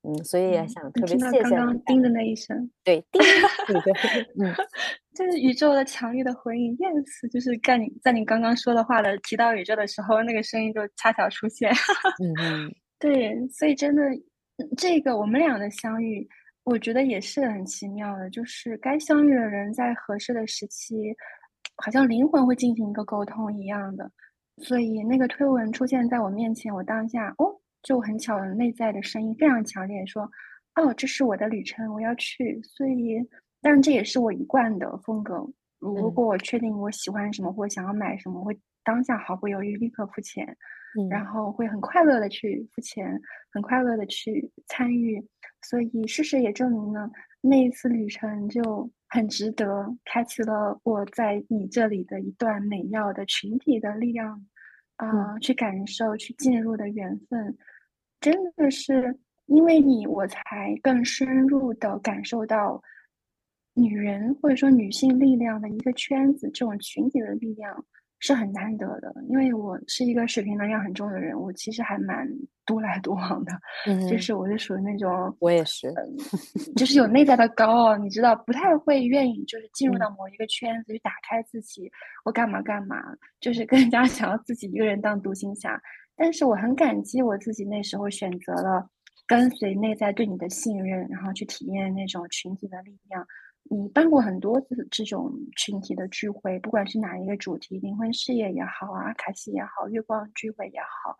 [0.06, 3.22] 嗯，所以也想特别谢谢刚刚叮的那一声，对，叮，
[3.82, 3.94] 对，
[4.40, 4.54] 嗯，
[5.16, 11.72] 就是宇宙的强烈的回应，yes，就是在你在你刚刚说的话的提到宇宙的时候，那个声音就恰巧出现，
[12.22, 12.34] 嗯
[12.68, 14.04] 嗯，对，所以真的。
[14.78, 16.26] 这个我们俩的相遇，
[16.64, 18.30] 我觉得也是很奇妙的。
[18.30, 21.14] 就是该相遇的人在合适的时期，
[21.76, 24.10] 好像灵魂会进行一个沟通一样的。
[24.60, 27.54] 所以那个推文出现在我面前，我当下哦，
[27.86, 30.30] 就很巧的内在的声音非常强烈，说
[30.76, 33.18] ：“哦，这是我的旅程，我要去。”所以，
[33.62, 35.48] 当然这也是我一贯的风格。
[35.80, 40.58] 如果我确定我喜欢什么或想要买什么，会当下毫不犹豫立刻付钱。
[41.10, 43.22] 然后会很快乐的去付钱，
[43.52, 45.22] 很快乐的去参与，
[45.62, 54.42] 所以事实也证明了那一次旅程就很值得，开启了我在你这里的一段美妙的群体的力量，
[54.96, 57.58] 啊，去感受、去进入的缘分，
[58.26, 62.82] 真的是因为你，我才更深入的感受到
[63.76, 67.86] 女人或者说女性力量的一个圈子，这种群体的力量。
[68.20, 72.28] 是很难得的，因为我是一个水平能量很重的人，我其实还蛮
[72.66, 73.52] 独来独往的，
[74.10, 75.94] 就是我是属于那种，我也是，
[76.76, 81.92] 就是有内在的高傲，你知道，不太会愿意就是进入到某一个圈子去打开自己，
[82.24, 82.96] 我干嘛干嘛，
[83.40, 85.80] 就是更 加想要自己一个人当独行侠。
[86.16, 88.90] 但是我很感激我自己那时候选择了
[89.28, 93.26] 跟随内在对你的信任，然后去体验那种群体的力量。
[93.68, 101.18] 你办过很多次这种群体的聚会，不管是哪一个主题，灵魂事业也好啊，卡西也好，月光聚会也好，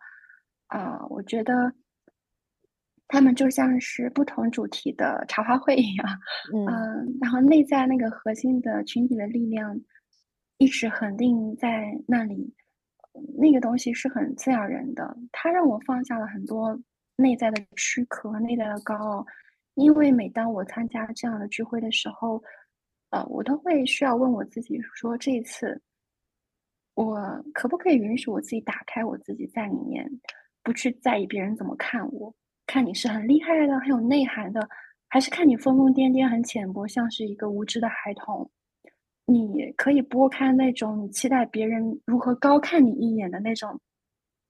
[0.68, 1.72] 啊，我觉得
[3.08, 6.06] 他们就像是不同主题的茶话会一样，
[6.54, 9.80] 嗯，然后内在那个核心的群体的力量
[10.58, 12.54] 一直恒定在那里，
[13.36, 16.78] 那个东西是很滋养人的，它让我放下了很多
[17.16, 19.26] 内在的躯壳、内在的高傲。
[19.74, 22.42] 因为每当我参加这样的聚会的时候，
[23.10, 25.78] 呃，我都会需要问我自己说：这一次，
[26.94, 30.10] 我可不可以允许我自己打开我自己在里面，
[30.62, 32.34] 不去在意别人怎么看我？
[32.66, 34.66] 看你是很厉害的、很有内涵的，
[35.08, 38.50] 还是看你疯疯癫癫、很浅薄，像是一个无知的孩童？
[39.26, 43.78] 你可以拨开那种你期待别人如何高看你一眼的那种，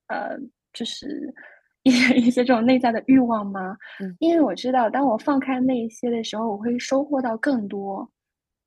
[0.09, 0.37] 呃，
[0.73, 1.35] 就是。
[1.87, 3.77] 一些一些这种内在的欲望吗？
[4.01, 8.11] 嗯，因为我知道，当我放开那一些的时候，我会收获到更多，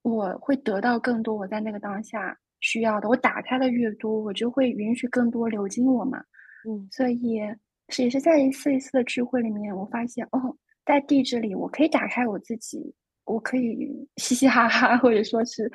[0.03, 3.09] 我会得到更多我在那个当下需要的。
[3.09, 6.17] 我打开的越多，我就会允许更多流经我嘛。
[6.65, 7.41] 嗯，所以
[7.89, 12.95] 是也是在一次一次的聚会里面，我发现哦，在地质里，我可以打开我自己，
[13.29, 13.87] 我可以
[14.17, 15.71] 嘻嘻哈哈，或者说是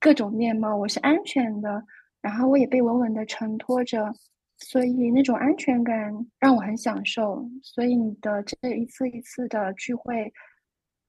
[0.00, 1.84] 各种面貌，我是安全的，
[2.22, 4.12] 然后我也被稳稳的承托着。
[4.56, 10.32] 所以那种安全感让我很享受，所以你的这一次一次的聚会，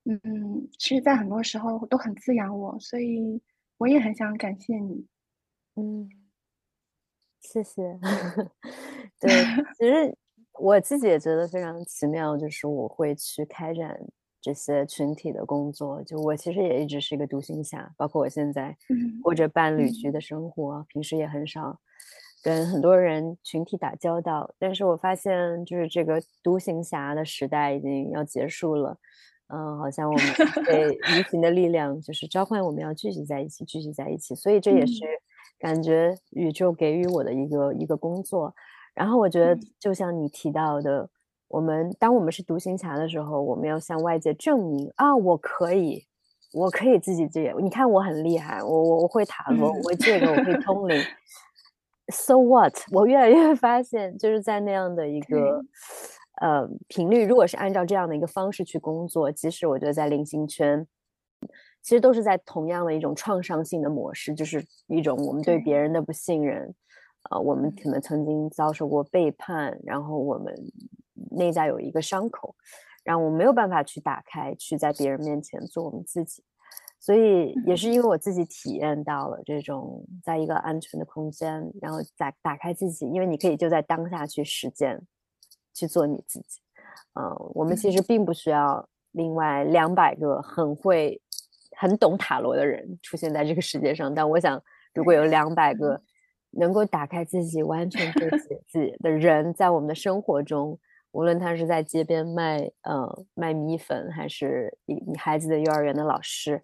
[0.03, 3.39] 嗯，其实，在很多时候都很滋养我，所以
[3.77, 5.05] 我也很想感谢你。
[5.75, 6.09] 嗯，
[7.39, 7.97] 谢谢。
[9.21, 9.29] 对，
[9.77, 10.17] 其实
[10.59, 13.95] 我自己也觉得非常奇妙，就是我会去开展
[14.45, 16.03] 这些群体的工作。
[16.03, 18.77] 就我其实也一直是一个独行侠，包括我现在
[19.23, 21.79] 过着伴侣局的生活，平时也很少。
[22.43, 28.95] 跟很多人群体打交道，但是我发现就是这个独行侠的时代已经要结束了，
[29.47, 30.25] 嗯，好像我们
[30.63, 35.03] 被 无形的力量就是召唤我们要聚集在一起，聚集在一起，所以这也是
[35.57, 38.53] 感觉宇宙给予我的一个一个工作。
[38.93, 41.09] 然后我觉得，就像你提到的，
[41.47, 46.05] 我们当我们是独行侠的时候，我们要向外界证明啊，我可以，
[46.53, 50.99] 我可以自己这，你看我很厉害，我我我会塔罗，我会这个，我会通灵。
[52.09, 52.73] So what？
[52.91, 55.63] 我越来越发现，就是在那样的一个
[56.41, 60.85] 呃频率，如果是按照这样的一个方式去工作，即使我觉得在零星圈，
[61.81, 66.73] 其实都是在同样的一种创伤性的模式，就是一种我们对别人的不信任，
[67.31, 70.53] 呃，我们可能曾经遭受过背叛，然后我们
[71.31, 72.55] 内在有一个伤口，
[73.03, 76.43] 让我没有办法去打开，去在别人面前做我们自己。
[76.99, 84.99] 所以也是因为我自己体验到了这种在一个安全的空间，然后打打开自己，因为你可以就在当下去实践，
[85.71, 86.61] 去做你自己。
[87.13, 91.21] 嗯，我们其实并不需要另外两百个很会、
[91.77, 94.59] 很懂塔罗的人出现在这个世界上，但我想，
[94.95, 96.01] 如果有两百个
[96.51, 98.27] 能够打开自己、完全做
[98.67, 100.79] 自己的人在我们的生活中，
[101.15, 106.61] 无论他是在街边卖呃卖米粉，还是你你孩子的幼儿园的老师，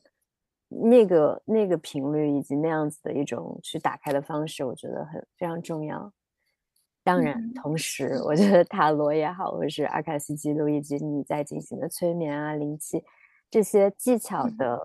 [0.67, 6.11] 那个那个频率以及那样子的一种去打开的方式，我觉得很非常重要。
[7.01, 13.01] 当然，同时我觉得塔罗也好，或者是阿卡西记录，以及你在进行的催眠啊、灵气
[13.49, 14.77] 这些技巧的，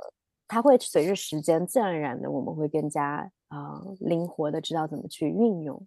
[0.46, 5.84] 它会随着时间自然而然的，我们会更加啊灵活的知道怎么去运用。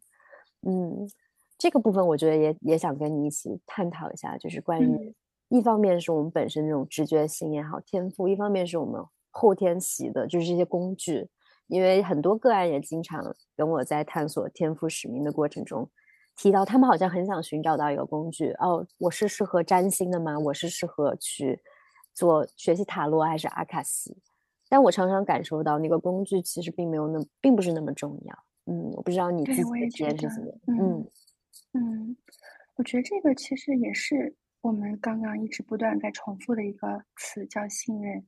[0.67, 1.09] 嗯，
[1.59, 5.13] 这个部分我觉得也也想跟你一起探讨一下，就是关于
[5.49, 11.29] 一方面是我们本身这种直觉性也好、天赋，一方面是我们后天习的，就是这些工具。
[11.67, 15.87] 因为很多个案也经常跟我在探索天赋使命的过程中。
[16.35, 20.39] 提到他们好像很想寻找到一个工具哦，我是适合占星的吗？
[20.39, 21.59] 我是适合去
[22.13, 24.17] 做学习塔罗还是阿卡西？
[24.69, 28.33] 但我常常感受到那个工具其实并没有那，并不是那么重要。
[28.67, 30.57] 嗯，我不知道你自己的体验是怎么样。
[30.67, 31.07] 嗯嗯，
[32.75, 38.25] 我觉得这个其实也是我们刚刚一直不断在重复的一个词，叫信任。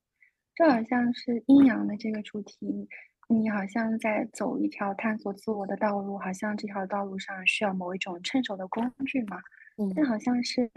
[0.53, 2.87] 这好像是阴阳的这个主题。
[3.29, 9.37] 你好像在走一条探索自我的道路，好像这条道路上需要某一种趁手的工具嘛？
[9.77, 10.69] 嗯，但好像是，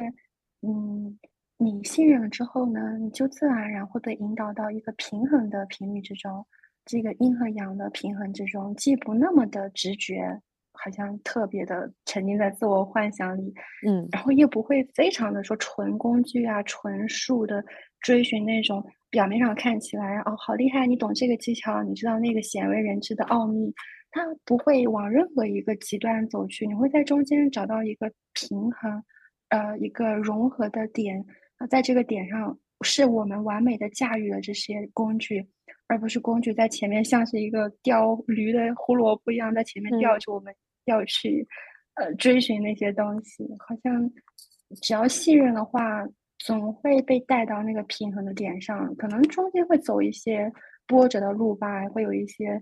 [0.63, 1.19] 嗯，
[1.59, 6.47] 你信任了之后呢，你就自然而然会被引导到一个平衡的频率之中，
[6.85, 10.41] 这个阴和阳的平衡之中，既不那么的直觉，
[10.75, 13.55] 好像特别的沉浸在自我幻想里，
[13.89, 17.65] 嗯，然后又不会非常的说纯工具啊、纯术的
[18.01, 18.85] 追寻那种。
[19.11, 20.89] 表面上看起来哦，好厉害！
[20.89, 23.73] 你懂这个技巧，你知道那个鲜为人知的奥秘，
[24.11, 29.05] 它不会往任何一个极端走去，你会在中间找到一个平衡，
[29.51, 31.25] 呃，一个融合的点
[31.59, 35.47] 啊，在这个点上，是我们完美的驾驭了这些工具，
[35.87, 40.53] 而不是工具在前面像是一个叼驴的胡萝卜一样在前面吊着我们
[40.87, 41.47] 要去，
[41.95, 43.45] 呃，追寻那些东西。
[43.67, 44.11] 好像
[44.83, 46.07] 只要信任的话。
[46.39, 50.53] 总会被带到那个平衡的点上，可能中间会走一些
[50.87, 52.61] 波折的路吧，会有一些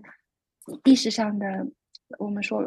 [0.85, 1.67] 意识上的，
[2.17, 2.63] 我们说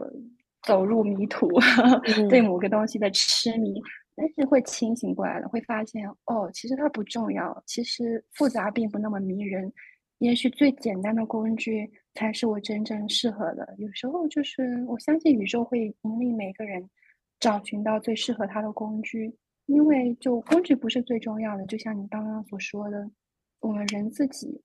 [0.62, 1.48] 走入迷途，
[2.28, 3.80] 对某个东西的痴迷，
[4.14, 9.72] 但是会清醒过来了，会发现哦，其实它不重要，其实复杂并不那么迷人，
[10.18, 13.76] 也许最简单的工具才是我真正适合的。
[13.78, 16.90] 有时候就是我相信宇宙会引领每个人
[17.38, 19.38] 找寻到最适合他的工具。
[19.66, 23.10] 因为就工具不是最重要的，就像你刚刚所说的，
[23.58, 24.62] 我们人自己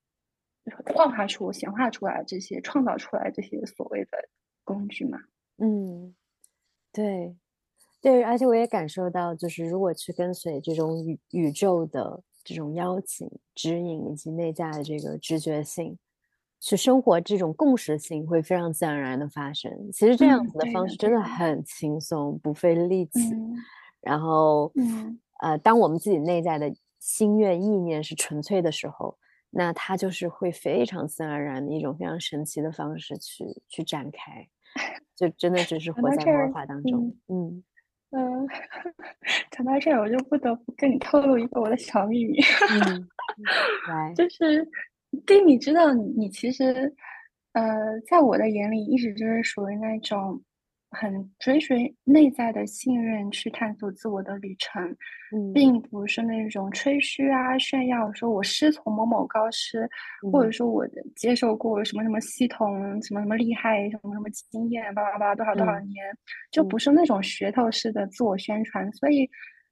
[0.93, 4.11] 幻化出、显化出来这些、创造出来这些所谓的
[4.63, 5.17] 工具嘛。
[5.57, 6.15] 嗯，
[6.93, 7.35] 对，
[7.99, 15.97] 对，而且我也感受到，就是如果去跟随这种宇宇宙的这种邀请、指引以及内在的这个直觉性，
[16.61, 19.69] 去生活，这种共识性会非常自然而然的发生。
[19.91, 23.19] 其实这样子的方式真的很轻松，不费力气。
[23.99, 29.17] 然后，嗯，呃，当我们自己内在的心愿、意念是纯粹的时候，
[29.49, 34.47] 那它就是会非常自然而然的一种非常神奇的方式去去展开，
[35.17, 37.15] 就真的只是活在魔法当中。
[37.27, 37.63] 嗯
[38.11, 38.47] 嗯，
[39.51, 42.39] 讲到这儿，我就不得不跟你透露一个我的小秘密。
[42.85, 43.07] 嗯，
[43.87, 44.67] 来，就是
[45.25, 46.93] 丁，你知道，你你其实，
[47.53, 50.41] 呃，在我的眼里，一直就是属于那种。
[50.93, 54.93] 很追随内在的信任去探索自我的旅程，
[55.53, 59.89] 并不是那种吹嘘啊、炫耀，说我师从某某高师，
[60.33, 60.85] 或者说我
[61.15, 66.05] 接受过什么什么系统、什么什么厉害、什么什么经验，巴拉巴拉多少多少年，
[66.51, 68.91] 就不是那种噱头式的自我宣传。
[68.91, 69.25] 所以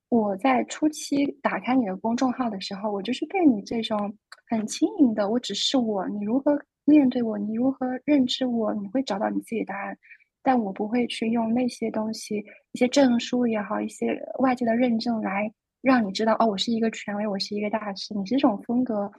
[0.10, 4.14] 我在初期打开你的公众号的时候，我就是被你这种
[4.48, 9.98] 很轻盈的“我只是我”，你如何面对我，你如何认知我，你会找到你自己的答案。
[10.42, 12.38] 但我不会去用那些东西，
[12.72, 15.52] 一些证书也好，一些外界的认证来
[15.82, 18.14] 让你知道哦，我是一个权威，我是一个大师。
[18.16, 19.12] 你是这种风格，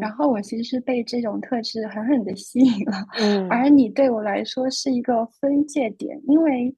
[0.00, 3.04] 然后我其实是被这种特质狠狠的吸引了。
[3.18, 6.74] 嗯，而你对我来说是一个分界点，因为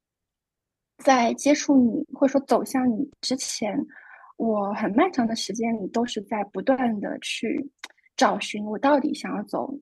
[1.01, 3.77] 在接触你或者说走向你之前，
[4.37, 7.69] 我很漫长的时间里都是在不断的去
[8.17, 9.75] 找寻我到底想要走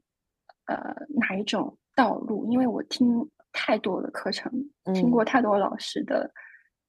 [0.67, 0.77] 呃
[1.09, 3.29] 哪一种道路，因为我听。
[3.51, 4.53] 太多的课程，
[4.95, 6.31] 听过太多老师的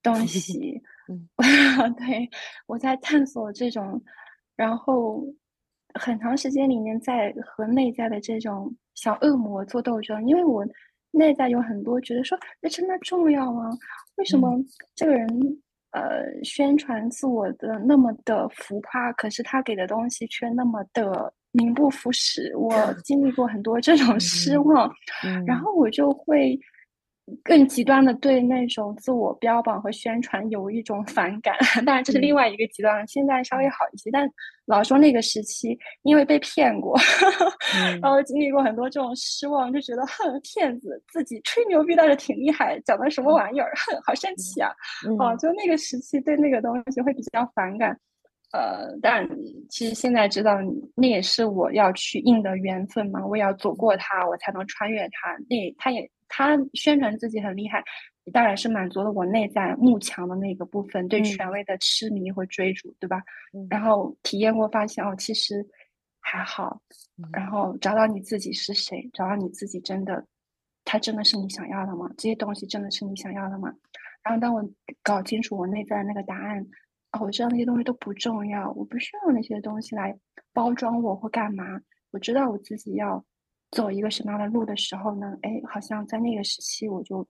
[0.04, 1.28] 东西， 嗯。
[1.98, 2.30] 对
[2.68, 4.00] 我在探索这种，
[4.56, 5.24] 然后
[5.96, 10.64] 很长时间里面在和内在的这种小恶魔做斗争，因为我
[11.12, 13.72] 内在有很多觉得说，那真的重要吗？
[14.18, 14.58] 为什么
[14.96, 15.28] 这个人
[15.92, 21.34] 呃宣传自我的那么的浮夸，可是他给的东西却那么的。
[21.52, 22.72] 名不副实，我
[23.04, 24.88] 经历过很多这种 失望，
[25.48, 26.56] 然后我就会
[27.44, 31.56] 更极端的对那种自我标榜和宣传有一种反感。
[31.86, 33.08] 当然，这是另外一个极端。
[33.08, 34.30] 现在稍微好一些，但
[34.66, 36.98] 老说那个时期，因为被骗过，
[38.02, 44.72] 然后经历过很多这种失望，就觉得哼，骗子自己吹牛逼倒是挺厉害，讲的什么玩意儿，哼，好生气啊！
[45.20, 47.98] 哦，就那个时期对那个东西会比较反感。
[48.52, 49.28] 呃，但
[49.70, 50.58] 其实现在知道，
[50.96, 53.24] 那也是我要去应的缘分嘛。
[53.24, 55.38] 我也要走过它，我才能穿越它。
[55.48, 57.84] 那它也他宣传自己很厉害，
[58.32, 63.22] 当然是满足了我内在慕强的那个部分，对权威的痴迷和追逐，对吧？
[63.70, 65.68] 然后体验过，发现哦，其实
[66.22, 66.82] 还好。
[67.34, 70.26] 然后找到你自己是谁，找到你自己真的，
[70.86, 72.10] 他真的是你想要的吗？
[72.18, 73.74] 这些东西真的是你想要的吗？
[74.24, 74.64] 然后当我
[75.04, 76.66] 搞清楚我内在的那个答案。
[77.12, 80.16] 哦，我知道那些东西都不重要，我不需要那些东西来
[80.54, 81.82] 包装我或干嘛。
[82.12, 83.26] 我知道我自己要
[83.72, 85.38] 走一个什么样的路的时候呢？
[85.42, 87.26] 哎，好像在那个时期，我就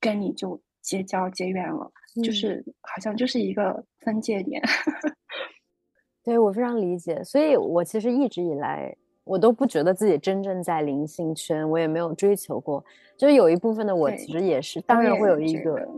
[0.00, 1.90] 跟你就结交结缘了，
[2.22, 4.62] 就是好像就是一个分界点。
[6.22, 12.84] 对我非常理解，所以我其实一直以来我都不觉得自己真正在灵性圈，我也没有追求过。
[13.16, 15.88] 就是有一部分的我其实也是，当然会有一个。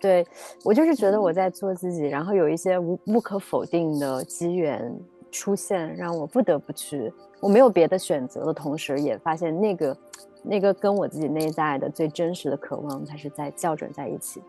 [0.00, 0.26] 对
[0.64, 4.98] 我就是觉得我在做自己，然后有一些无不可否定的机缘
[5.30, 7.12] 出现，让我不得不去。
[7.40, 9.96] 我没有别的选择的同时，也发现那个
[10.42, 14.42] 那个跟我自己内在的最真实的渴望，它是在校准在一起，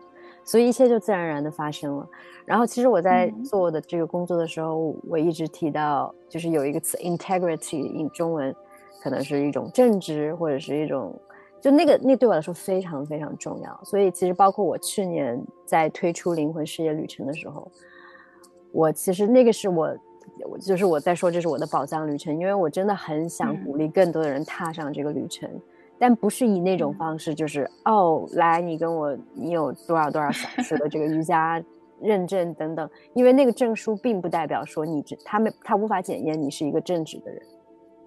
[0.44, 2.08] 所以一切就自然而然的发生了。
[2.44, 8.54] 然后其实我在做的这个工作的时候，我一直提到，就是有一个词 integrity，中文
[9.02, 11.14] 可能是一种正直或者是一种。
[11.60, 13.80] 就那个，那对我来说非常非常重要。
[13.84, 17.70] 所以其实包括我去年在推出灵魂事业旅程的时候，
[18.72, 19.96] 我其实那个是我，
[20.60, 25.48] 就是我在说这是我的宝藏旅程，因为我真的很想鼓励更多的人踏上这个旅程，
[25.98, 31.62] 但不是以那种方式，就是哦，来你跟我，你有多少多少小时的这个瑜伽
[32.00, 37.42] 认证等等，因为那个证书并不代表说你这他们他无法检验你是一个正直的人。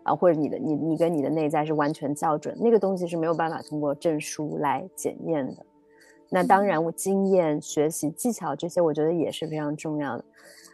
[0.03, 5.65] 啊，或者你的你你跟你的内在是完全校准，那个东西是没有办法通过证书来检验的。
[6.29, 10.25] 那当然，我经验、学习、技巧这些，我觉得也是非常重要的。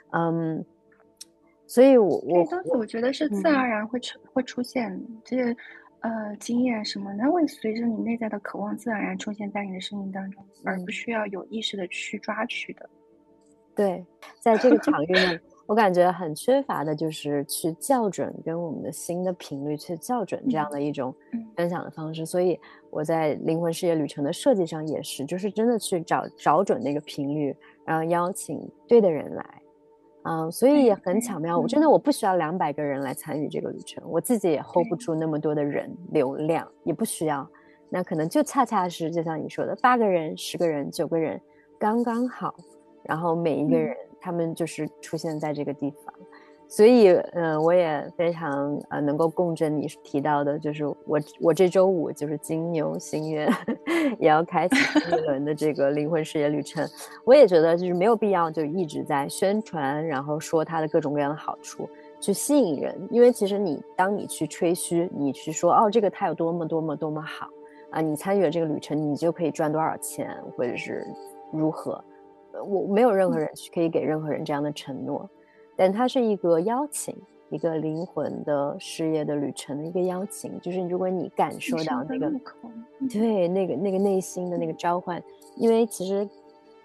[0.10, 0.66] 嗯，
[1.72, 5.56] 所以我我东西我觉得是自然而然会出会出现这些
[6.02, 12.90] 呃经验什么，它会随着你内在的渴望自然而然出现在你的生命当中，而不需要有意识的去抓取的。
[13.74, 14.06] 对，
[14.42, 15.40] 在这个 场域呢。
[15.68, 21.16] 我感觉很缺乏的就是去校准跟我们的新的频率去校准这样的一种
[21.56, 22.60] 分享的方式，所以
[22.90, 27.56] 我在灵魂事业旅程的设计上也是，就是真的去找找准那个频率，
[27.86, 29.61] 然后邀请对的人来，
[30.24, 31.58] 嗯，所以也很巧妙。
[31.58, 37.48] 我真的我不需要两百个人来参与这个旅程，我自己也 hold 不住那么多的人流量，也不需要，
[37.90, 41.42] 那可能就恰恰是就像你说的，八个人、十个人、九个人
[41.80, 42.56] 刚刚好，
[43.04, 43.96] 然后每一个人。
[44.24, 46.14] 他们就是出现在这个地方，
[46.72, 53.50] 所以，嗯，我也非常呃能够共振你提到的，就是我我这周五就是金牛星月
[54.18, 56.88] 也要开启新一 轮的这个灵魂事业旅程，
[57.26, 61.90] 我也觉得就是没有必要就一直在宣传，然后说它的各种各样的好处
[62.22, 67.50] 去吸引人，因为其实你当你去吹嘘，你去说哦这个它有多么多么多么好
[67.90, 71.06] 啊，你参与了这个旅程，你就可以赚多少钱，或者是
[71.52, 72.02] 如何。
[72.66, 75.30] 我没有任何人可以给任何人这样的承诺，
[75.82, 77.12] 但它是一个邀请，
[77.50, 80.62] 一个灵魂的事业的旅程的一个邀请。
[80.62, 82.32] 就是如果你感受到那个，
[83.10, 85.20] 对那个那个内心的那个召唤，
[85.56, 86.30] 因为其实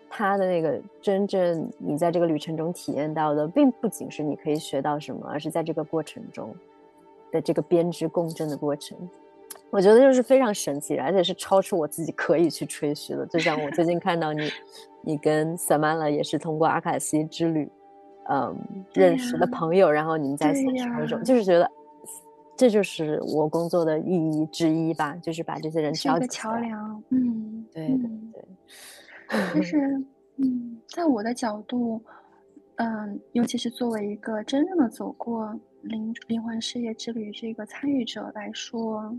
[0.09, 6.55] 他的那个真正你在这个旅程中体验到的，并不仅是你可以学到什么，而是在这个过程中
[7.31, 8.97] 的这个编织共振的过程。
[9.69, 13.27] 我觉得就是非常神奇，而且是超出我自己可以去吹嘘的。
[13.27, 14.49] 就像我最近看到你，
[15.05, 17.69] 你跟 Samala 也是通过阿卡西之旅，
[18.29, 18.57] 嗯，
[18.93, 21.71] 认识的朋友，然后你们在线上那种，就是觉得
[22.57, 27.03] 这就是我工作的意义之一吧，就是把这些人是一个桥梁。
[27.11, 28.45] 嗯，对对对。
[29.55, 30.03] 就是，
[30.37, 32.01] 嗯，在我的角度，
[32.77, 39.17] 嗯，尤其是作为一个真正的走过灵灵魂事业之旅这个参与者来说。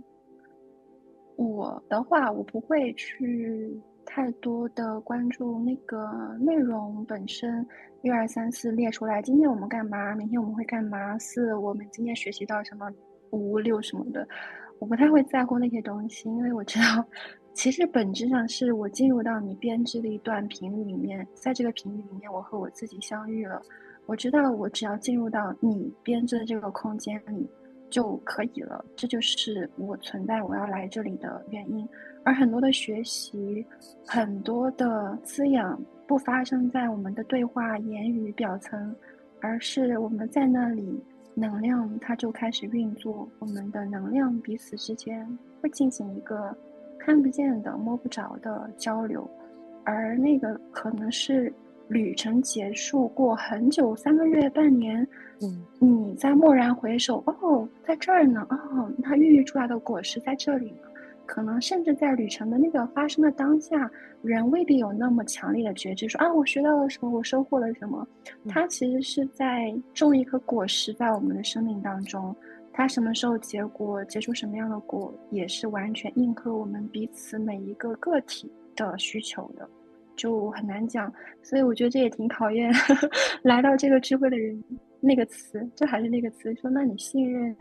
[1.35, 3.79] 我的话，我不会去
[4.09, 7.63] 太多的关注那个内容本身，
[8.01, 10.15] 一二三四列出来，今天我们干嘛？
[10.15, 11.19] 明天我们会干嘛？
[11.19, 12.89] 四，我们今天学习到什么？
[13.31, 14.25] 五六什么的，
[14.79, 17.05] 我不太会在乎那些东西，因为我知道，
[17.53, 23.61] 其实本质上是我进入到你编织的一段频率里面，在这个频率里面，我和我自己相遇了。
[24.05, 27.47] 我知道，我只要进入到你编织的这个空间里。
[27.89, 31.87] 就可以了，这就是我存在，我要来这里的原因。
[32.27, 33.65] 而很多的学习，
[34.05, 38.93] 很多的滋养，不发生在我们的对话言语表层，
[39.39, 41.01] 而是我们在那里，
[41.33, 45.25] 能量它就开始运作，我们的能量彼此之间
[45.61, 46.53] 会进行一个
[46.99, 49.25] 看不见的、摸不着的交流，
[49.85, 51.53] 而那个可能是。
[51.89, 55.07] 旅程结束过很久，三个月、半年，
[55.41, 60.79] 嗯，你在蓦然回首，哦，在这儿呢，哦，它孕育出来的果实在这里呢。
[61.27, 63.91] 可能甚至在旅程的那个发生的当下，
[64.23, 68.07] 人未必有那么强烈的觉知，说啊，我学到了什么，我收获了什么。
[68.47, 72.35] 它其实是在种一颗果实在我们的生命当中，
[72.73, 79.69] 它什么时候结果，结出什么样的果，也是完全应和我们彼此每一个个体的需求的。
[80.15, 81.13] 就很难讲，
[81.43, 82.73] 所以我觉得这也挺考验
[83.43, 84.63] 来到这个智慧的人。
[84.99, 87.55] 那个词，就还是那个词，说那你信任，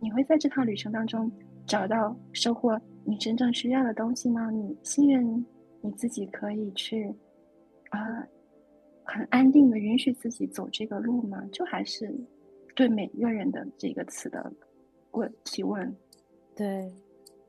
[0.00, 1.30] 你会在这趟旅程当中
[1.66, 4.50] 找到收获你真正需要的东西吗？
[4.50, 5.44] 你信任
[5.80, 7.14] 你自己可以去
[7.90, 8.26] 啊，
[9.04, 11.42] 很安定的允许自己走这个路吗？
[11.52, 12.12] 就还是
[12.74, 14.52] 对每一个人的这个词的
[15.12, 15.94] 问提问，
[16.54, 16.92] 对。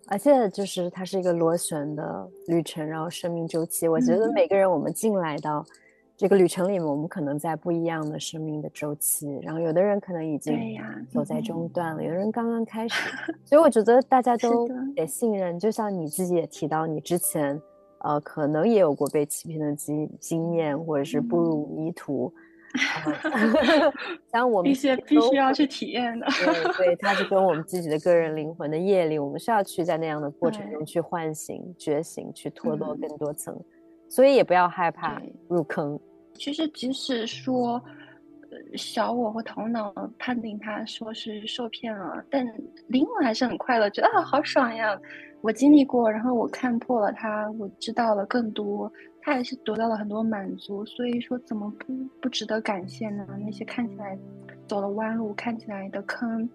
[0.08, 3.88] 而且就是它是一个螺旋的旅程，然后生命周期。
[3.88, 5.66] 我觉得每个人我们进来到
[6.18, 9.28] 这个旅程里面，我们可能在不一样的生命的周期。
[9.42, 10.58] 然后有的人可能已经
[11.10, 12.96] 走在中段了，有的人刚刚开始。
[13.44, 15.60] 所以我觉得大家都得信任。
[15.60, 17.62] 就像你自己也提到，你之前
[18.00, 22.34] 呃可能也有过被欺骗的经经验，或者是步入迷途。
[24.32, 33.58] 像我们一些必须要去体验的，对对，它是跟我们自己的个人灵魂的业力，我们是要去在那样的过程中去唤醒、觉醒、去脱落更多层，
[34.08, 36.00] 所以也不要害怕入坑。
[36.34, 37.82] 其实，即使说
[38.76, 42.46] 小我和头脑判定他说是受骗了，但
[42.88, 45.00] 灵魂还是很快乐，觉得啊好爽呀！
[45.42, 48.92] 我经历过，然后我看破了他，我知道了更多。
[49.22, 53.28] 他也是得到了很多满足，所以说怎么不不值得感谢呢？
[53.44, 54.18] 那些看起来
[54.68, 56.48] 走了弯路、看起来的坑，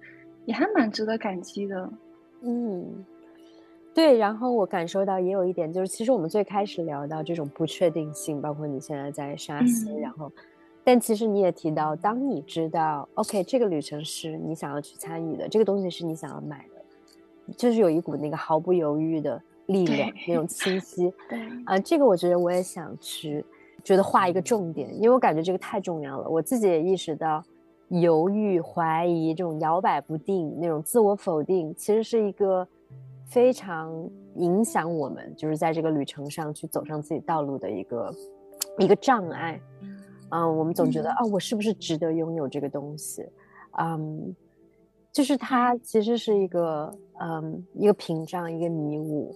[0.44, 1.92] 也还蛮值得感激的。
[2.42, 3.04] 嗯，
[3.94, 4.16] 对。
[4.16, 10.30] 然后我感受到也有一点，就是其实我们最开始聊到这种不确定性，包括你现在在沙溪，然后，
[10.82, 19.40] 但其实你也提到，当你知道 OK 这个旅程是你想要去参与的，这个东西是你想要买的，就是有一股那个毫不犹豫的。
[19.66, 23.44] 力量那种清晰，对啊，这个我觉得我也想去，
[23.84, 26.28] 觉得画一个重点，因为我感觉这个太重要了。
[26.28, 27.40] 我自己也意识到，
[27.86, 32.66] 犹豫、怀疑这种摇摆不定、那种自我否定，其实是一个
[33.30, 33.90] 非常
[34.34, 38.14] 影响我们，就是在这个旅程上去走上自己道路的一个
[38.78, 39.60] 一个障碍。
[40.30, 43.24] 嗯，我们总觉得啊，我是不是值得拥有这个东西？
[43.78, 44.34] 嗯，
[45.12, 49.34] 就是它其实是一个嗯一个屏障，一个迷雾。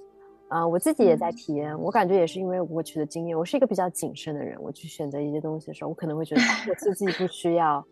[0.49, 7.85] 啊，我自己也在体验，我感觉也是因为过去的经验，我是一个比较谨慎的人，我去选择一些东西的时候，我可能会觉得我自己不需要，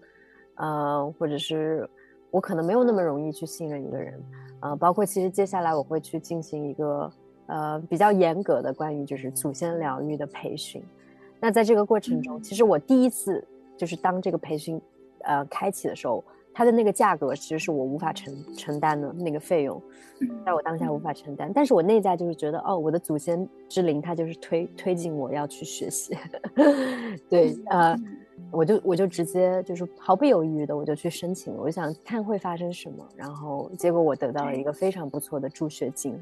[0.56, 1.88] 呃，或者是
[2.32, 4.20] 我可能没有那么容易去信任一个人，
[4.58, 7.12] 呃，包括其实接下来我会去进行一个
[7.46, 10.82] 呃比较严格的关于就是祖先疗愈的培训，
[11.38, 14.80] 那在这个过程中，其实我第一次就是当这个培训
[15.20, 16.24] 呃开启的时候。
[16.54, 19.82] 它的那个价格其实是我无法承承担的那个费用，
[20.44, 21.50] 在我当下无法承担。
[21.50, 26.14] 但是我内在就是觉得，哦，我的祖先之灵，它就是推推进我要去学习。
[27.26, 27.96] 对，呃，
[28.50, 31.60] 我就我就直接就是毫不犹豫的我就去申请了。
[31.62, 36.18] 我想看会发生什么，然后结果我得到了一个非常不错的助学金，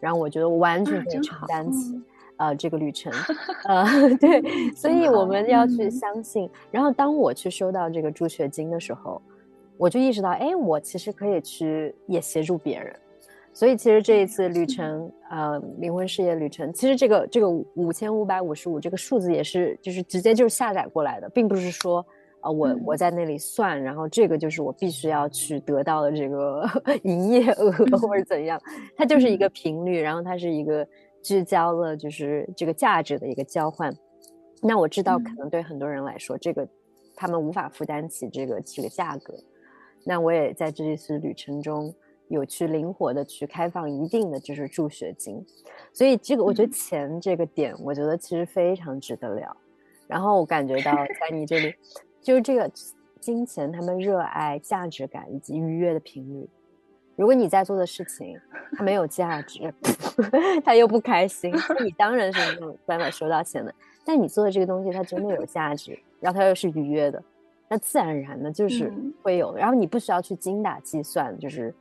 [0.00, 2.00] 然后我觉得我完全可以承担起
[2.36, 3.12] 呃这个旅程。
[3.66, 4.42] 呃，对，
[4.74, 6.48] 所以我们要去相信。
[6.70, 9.20] 然后当我去收到这个助学金的时候。
[9.76, 12.94] 我就意识到，哎，我其实可以去也协助别人，
[13.54, 22.04] 所以其实这一次旅程，呃，灵魂事业旅程，其实这个这个五千五百五十五这个数字也是就是直接就是下载过来的，并不是说，
[22.40, 26.68] 呃，我我在那里算，然后这个就是我必须要去得到的这个
[27.04, 28.60] 营业额或者怎样，
[28.96, 30.84] 它就是一个频率，然后它是一个
[31.22, 33.96] 聚焦了就是这个价值的一个交换。
[34.60, 36.66] 那我知道，可能对很多人来说，这个
[37.14, 39.32] 他们无法负担起这个这个价格。
[40.04, 41.94] 那我也在这一次旅程中
[42.34, 45.44] 有去灵活的去开放一定的就是助学金，
[45.92, 49.56] 所以这个我觉得钱这个点，我觉得其实非常值得聊。
[50.06, 51.74] 然后我感觉到在你这里，
[52.20, 52.70] 就是这个
[53.20, 56.48] 金钱，他们热爱价值感以及愉悦的频率。
[57.16, 58.38] 如果你在做的事情
[58.76, 59.72] 它没有价值，
[60.64, 63.72] 他又不开心，那你当然是没有办法收到钱的。
[64.04, 67.22] 但你做的这个东西它真的有价值，然后它又是愉悦的。
[67.66, 71.74] 那自然而然的就是会有，然后你不需要去精打细算，就是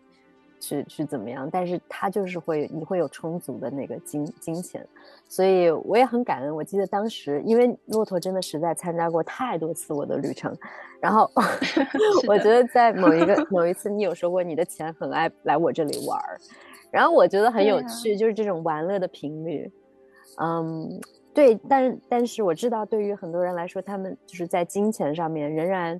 [0.63, 4.87] 去去怎么样，但是他就是会你会有充足的那个金金钱，
[5.27, 6.55] 所以我也很感恩。
[6.55, 10.55] 我记得当时因为骆驼真的实在参加过太多次我的旅程，
[11.01, 11.29] 然后
[12.27, 16.39] 我觉得在某一个某一次你有说过你的钱很爱来我这里玩儿，
[16.89, 19.69] 然后我觉得很有趣，就是这种玩乐的频率，
[20.39, 21.01] 嗯。
[21.35, 25.99] 对，但但是我知道，对于很多人来说，他们就是在金钱上面仍然，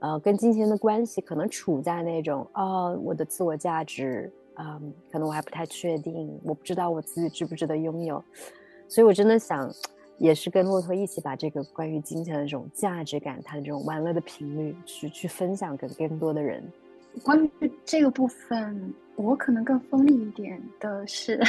[0.00, 8.22] 呃，跟金钱的关系可能处在那种，哦，我的自我价值，嗯，可能我还不太确定，我不知道我自己值不值得拥有，
[8.88, 9.68] 所以我真的想，
[10.18, 16.62] 也是跟骆驼一起把这个关于金钱的这种价值感，它的这种玩乐的频率，去去分享给更多的人。
[17.24, 21.40] 关于这个部分，我可能更锋利一点的是，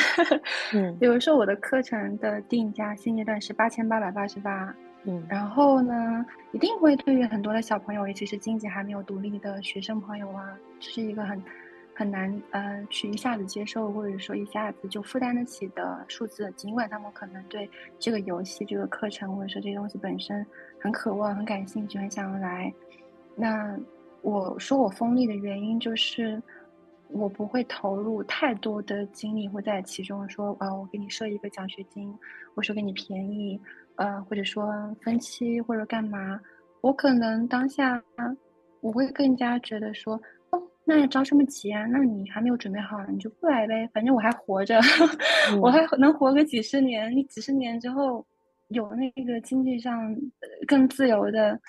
[0.73, 11.43] 嗯， 比如说我的课程的定价现阶段是八千八百八十八，嗯，然后呢，一定会对于很多的小朋友，尤其是经济还没有独立的学生朋友啊，这是一个很
[11.95, 16.51] 很难呃去一下子接受，或者说一下子就负担得起的数字。
[16.55, 20.45] 尽管他们可能对这个游戏、这个课程或者说这些东西本身
[20.79, 22.73] 很渴望、很感兴趣、很想要来，
[23.35, 23.77] 那。
[24.21, 26.43] 我说我锋利的原因就是，
[27.07, 30.27] 我不会投入太多的精力会在其中。
[30.27, 32.13] 说啊，我给你设一个奖学金，
[32.53, 33.57] 我说给你便宜，
[33.99, 34.73] 呃，或者说
[35.03, 36.39] 分期或者干嘛，
[36.81, 38.01] 我可能当下
[38.81, 40.15] 我会更加觉得说，
[40.51, 41.85] 哦，那着什么急啊？
[41.85, 44.79] 那你还没有准备好，你就不来呗，反正我还活着，
[45.61, 47.11] 我还能活个几十年。
[47.15, 48.25] 你几十年之后
[48.69, 50.15] 有那个经济上
[50.65, 51.59] 更自由的。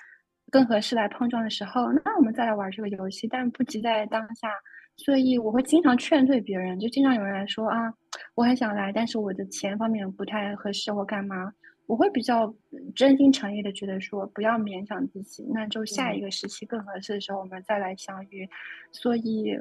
[0.51, 4.49] 更合适来碰撞的时候，那我们再来玩这个游戏，但不急在当下。
[4.97, 7.93] 所以我会经常劝退别人，就经常有人来说啊，
[8.35, 11.53] 我很想来，但是我的钱方面不太合适，或干嘛。
[11.91, 12.55] 我会比较
[12.95, 18.47] 真心诚意的觉得说，不要勉强自己，那就下一个时期更合适的时候，我们再来相遇。
[18.93, 19.59] 所以，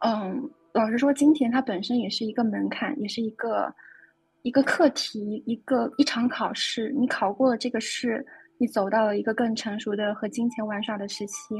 [0.00, 3.74] 嗯，老实说，金钱它本身也是一个门槛，也是一个
[4.42, 6.92] 一个课题，一个一场考试。
[6.94, 8.26] 你考过了这个试。
[8.56, 11.56] 你走到了一个更成熟的和金钱玩耍的时期，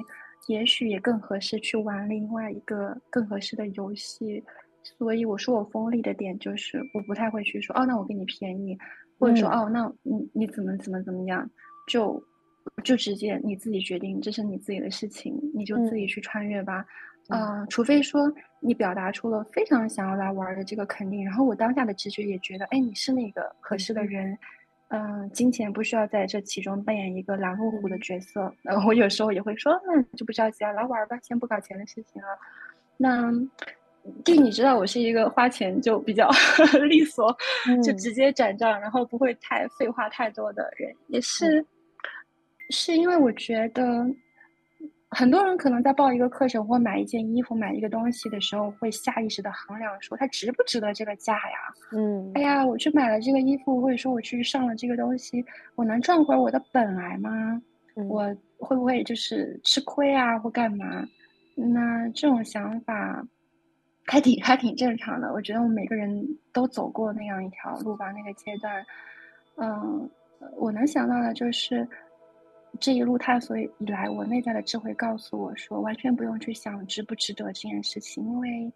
[0.47, 4.41] 也许也更合适去玩另外一个更合适的游戏。
[4.85, 8.79] 所以我说我锋利的点就是，我不太会去说哦，那我给你便宜，
[9.19, 11.49] 或者说哦，那你你怎么怎么怎么样，
[11.89, 12.23] 就
[12.83, 16.85] 就直接你自己决定，这是你自己的事情，你就自己去穿越吧。
[17.29, 24.37] 啊，除非说你表达出了非常想要来玩的这个肯定，然后我当下的直觉也觉得，哎，你是那个合适的人。
[24.89, 28.55] 嗯，金钱不需要在这其中扮演一个拦路虎的角色。
[28.65, 32.29] 呃，我有时候也会说，那就不着急啊，来玩吧，先不搞钱的事情啊。
[32.99, 33.33] 那，
[34.25, 36.29] 就你知道，我是一个花钱就比较
[36.89, 37.35] 利索，
[37.83, 41.65] 就直接转账，然后不会太废话太多的人，也是，
[42.71, 44.07] 是因为我觉得。
[45.11, 51.59] 很多人可能在报一个课程或买一件衣服、买一个东西的时候，会下意识的衡量说它值不值得这个价呀？
[51.93, 55.45] 嗯，哎呀，我去买了这个衣服，或者说我去上了这个东西，
[55.77, 57.63] 我能赚回我的本来吗？
[58.09, 58.25] 我
[58.59, 61.07] 会不会就是吃亏啊，或干嘛？
[61.55, 63.25] 那这种想法
[64.07, 65.33] 还挺还挺正常的。
[65.33, 68.85] 我觉得我们每个人都走过那样一条路吧，那个阶段。
[69.57, 70.09] 嗯，
[70.57, 71.87] 我能想到的就是。
[72.81, 78.73] 这一路探索以来，我内在的智慧告诉我说，完全不用去想值不值得这件事情，因为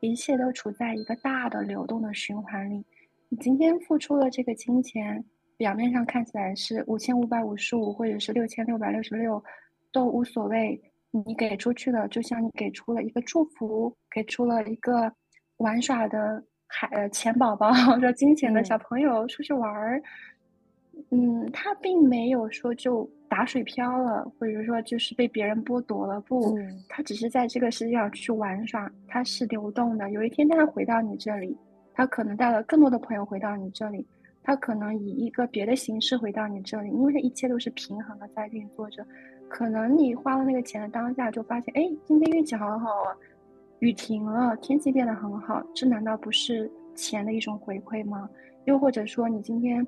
[0.00, 2.82] 一切都处在一个大的流动的循环里。
[3.28, 5.22] 你今天付出了这个金钱，
[5.58, 9.44] 表面上看起来是五千五百五十五，或者是六千六百六十六，
[9.92, 10.80] 都无所谓。
[11.12, 15.12] 你给出去的，就像你给出了一个祝福，给出了一个
[15.58, 20.02] 玩耍的海呃钱宝宝， 说金钱的小朋友出去玩儿。
[21.10, 26.20] 嗯，他并没有说就打水漂了，或者说就是被别人剥夺了。
[26.20, 26.56] 不，
[26.88, 30.10] 他只是在这个世界上去玩耍，他是流动的。
[30.10, 31.56] 有一天，他会回到你这里，
[31.94, 34.06] 他可能带了更多的朋友回到你这里，
[34.42, 39.04] 他可能以一个别的形式回到你这里，因为这一切都是平衡的在运作着。
[39.52, 43.12] 可能你花了那个钱的当下，就发现，哎，今天运气好好啊，
[43.80, 48.28] 雨停了，天气变得很好，这难道不是钱的一种回馈吗？
[48.64, 49.86] 又或者说，你今天。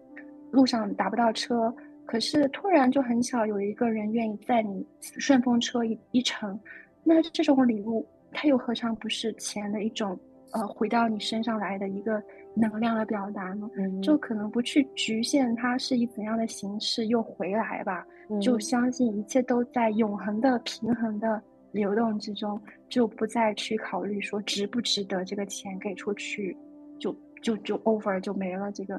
[0.51, 1.75] 路上打不到车，
[2.07, 6.57] 可是突然就很巧有一个人愿意载你顺风车一一程，
[7.03, 10.17] 那这种礼物，它又何尝不是钱的一种
[10.53, 12.23] 呃回到你身上来的一个
[12.55, 13.69] 能量的表达呢？
[14.03, 18.07] 就可能不去局限它是以怎样的形式又回来吧，
[18.41, 21.43] 就相信一切都在永恒的平衡的
[21.73, 26.57] 流动之中，就不再去考虑说值不值得这个钱给出去，
[26.99, 28.99] 就就就 over 就没了这个。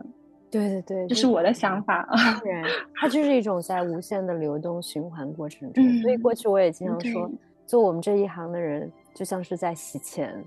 [0.52, 2.08] 对对对，这是我的想法。
[2.12, 2.64] 当然，
[2.96, 5.84] 它就是一种在无限的流动循环过程中。
[6.02, 7.30] 所以过去我也经常说，
[7.66, 10.44] 做我们这一行的人，就像是在洗钱。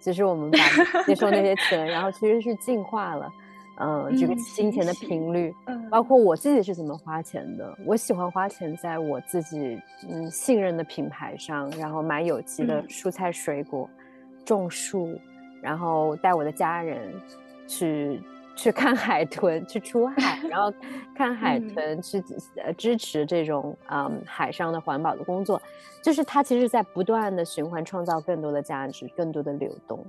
[0.00, 0.58] 其实我们把
[1.06, 3.32] 接受那些钱，然后其实是净化了，
[3.78, 5.54] 嗯，这个金钱的频率。
[5.66, 7.76] 嗯，包括我自己是怎么花钱的。
[7.86, 13.88] 我喜欢花钱在我自己嗯信任的品牌上，然后买有机的蔬菜水果，
[14.44, 15.16] 种树，
[15.62, 17.12] 然后带我的家人
[17.66, 18.20] 去。
[18.60, 20.70] 去看海豚，去出海，然后
[21.14, 22.22] 看海豚，去
[22.62, 25.60] 呃支持这种嗯海上的环保的工作，
[26.02, 30.04] 就是它其实在不断的循环，创造更多的价值，更多的流动，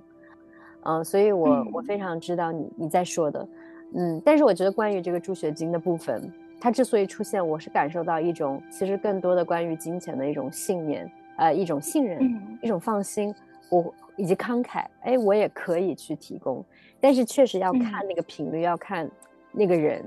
[0.83, 3.47] 嗯，所以我我非常知道你你在说的，
[3.95, 6.21] 嗯，但是我觉得关于这个助学金的部分，
[6.59, 12.19] 它之所以出现，我是感受到一种其实更多的关于金钱的一种信念，呃，一种信任，
[12.61, 13.33] 一种放心，
[13.71, 16.63] 我以及慷慨，哎，我也可以去提供。
[16.99, 19.09] 但是确实要看那个频率，要看
[19.51, 20.05] 那个人，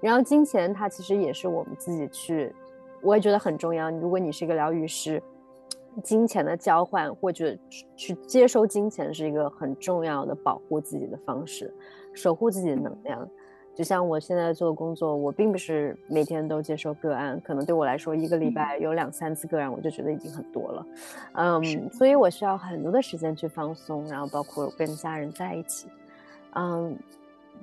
[0.00, 2.54] 然后金钱它其实也是我们自己去，
[3.02, 3.90] 我也觉得很重要。
[3.90, 5.22] 如果你是一个疗愈师，
[6.02, 7.54] 金钱的交换或者
[7.96, 11.74] 去接收金钱是一个很重要的保护自己的方式，
[12.14, 13.28] 守护自己的能量。
[13.80, 20.86] 就像我现在做的工作，我并不是每天都接受个案，可能对我来说一个礼拜有两三次个案，我就觉得已经很多了。
[21.32, 25.88] 嗯，所以我需要很多的时间去放松，然后包括跟家人在一起。
[26.56, 26.94] 嗯，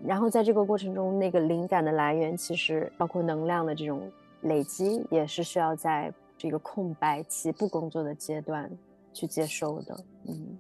[0.03, 4.01] 然后在这个过程中，那个灵感的来源，其实包括能量的这种
[4.41, 8.68] 累积，也是需要在这个空白期不工作的阶段
[9.13, 10.03] 去接收的。
[10.28, 10.57] 嗯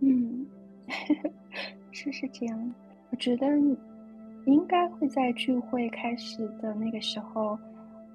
[0.00, 0.46] 嗯，
[1.92, 2.74] 是是这样。
[3.10, 3.46] 我觉得
[4.46, 7.58] 应该会在聚会开始的那个时候，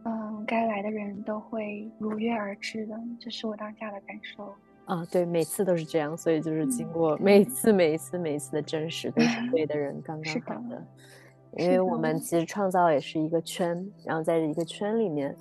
[0.05, 4.53] 嗯，该来的人都会如约而至的，这是我当下的感受。
[4.85, 10.83] 啊，对，每次都是这样，所以就是经过每次、每一次、每一次的真实，都是对的人 刚刚好的。
[11.57, 15.35] 因为我们其实创造也是一个圈，然后在一个圈里面，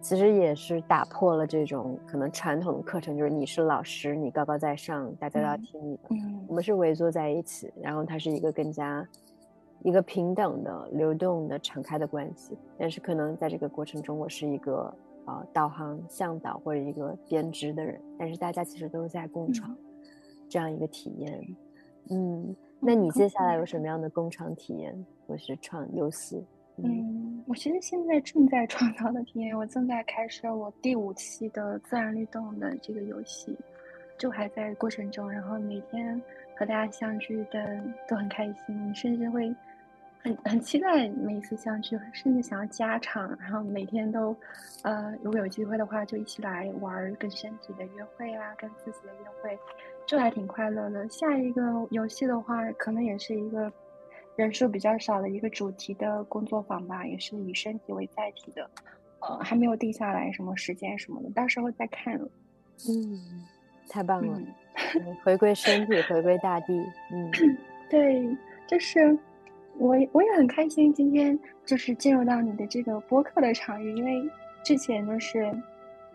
[0.00, 6.02] 其实也是打破了这种可能传统的课程，就是你是老师，你高高在上，大家都要听你的。
[6.10, 9.04] 嗯，我们是围坐在一起，然后它是一个更加
[9.82, 12.56] 一个平等的、流动的、敞开的关系。
[12.78, 14.94] 但是可能在这个过程中，我是一个。
[15.26, 19.76] 呃，导航向导或者一个编织的人，但是大家其实都在共创
[20.48, 21.56] 这样一个体验。
[22.08, 26.42] 嗯，那你接下来有什么样的共创体验，或是创游戏？
[26.78, 33.54] 嗯，我其实现在正在创造的体验，我正在开设我第五期的自然律动的这个游戏，
[34.18, 35.30] 就还在过程中。
[35.30, 36.20] 然后每天
[36.56, 37.78] 和大家相聚的
[38.08, 39.54] 都很开心，甚至会。
[40.22, 44.36] 很很期待每一次相聚，甚至想要加场，然后每天都，
[44.82, 49.58] 呃，如果有机会的话，就一起来玩跟身体的约会啊，跟自己的约会，
[50.04, 51.08] 这还挺快乐的。
[51.08, 53.72] 下一个游戏的话，可能也是一个
[54.36, 58.68] 人数比较少的一个主题的工作坊吧，也是以身体为载体的，
[59.20, 62.14] 呃，还没有定下来什么时间什么的，到时候再看。
[62.88, 63.46] 嗯，
[63.88, 64.38] 太棒了，
[65.24, 66.78] 回归身体，回归大地。
[67.10, 67.30] 嗯，
[67.88, 69.18] 对，就是。
[69.80, 74.22] 我我也很开心，今天就是进入到你的这个播客的场域，因为
[74.62, 75.50] 之前就是，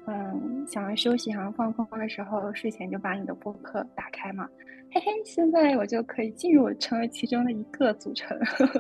[0.06, 4.48] 嗯，想要休息、想要放空的时候，睡前就把你的播客打开嘛，
[4.92, 8.38] 嘿嘿，现在我就可以进入成为其中的一个组成，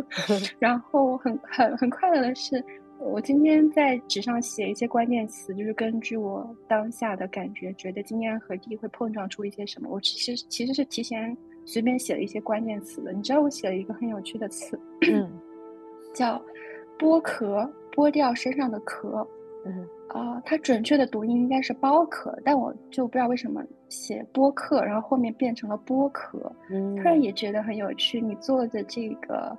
[0.59, 2.63] 然后很很很快乐的是，
[2.99, 11.35] 我今天在纸上写一些关键词，就是根据我当下的感觉，觉得今天和地会碰撞出一些什么，我其实其实是提前。
[11.65, 14.79] 随便写了一些关键词的，你知道我写了一个很有趣的词，
[16.13, 16.41] 叫
[16.97, 19.27] “剥壳”，剥掉身上的壳。
[19.65, 26.39] 嗯，啊，它准确的读音应该是“剥壳”，但我就不知道为什么写“剥壳”，然后后面变成了“剥壳”。
[26.69, 28.21] 嗯，突然也觉得很有趣。
[28.21, 29.57] 你做的这个，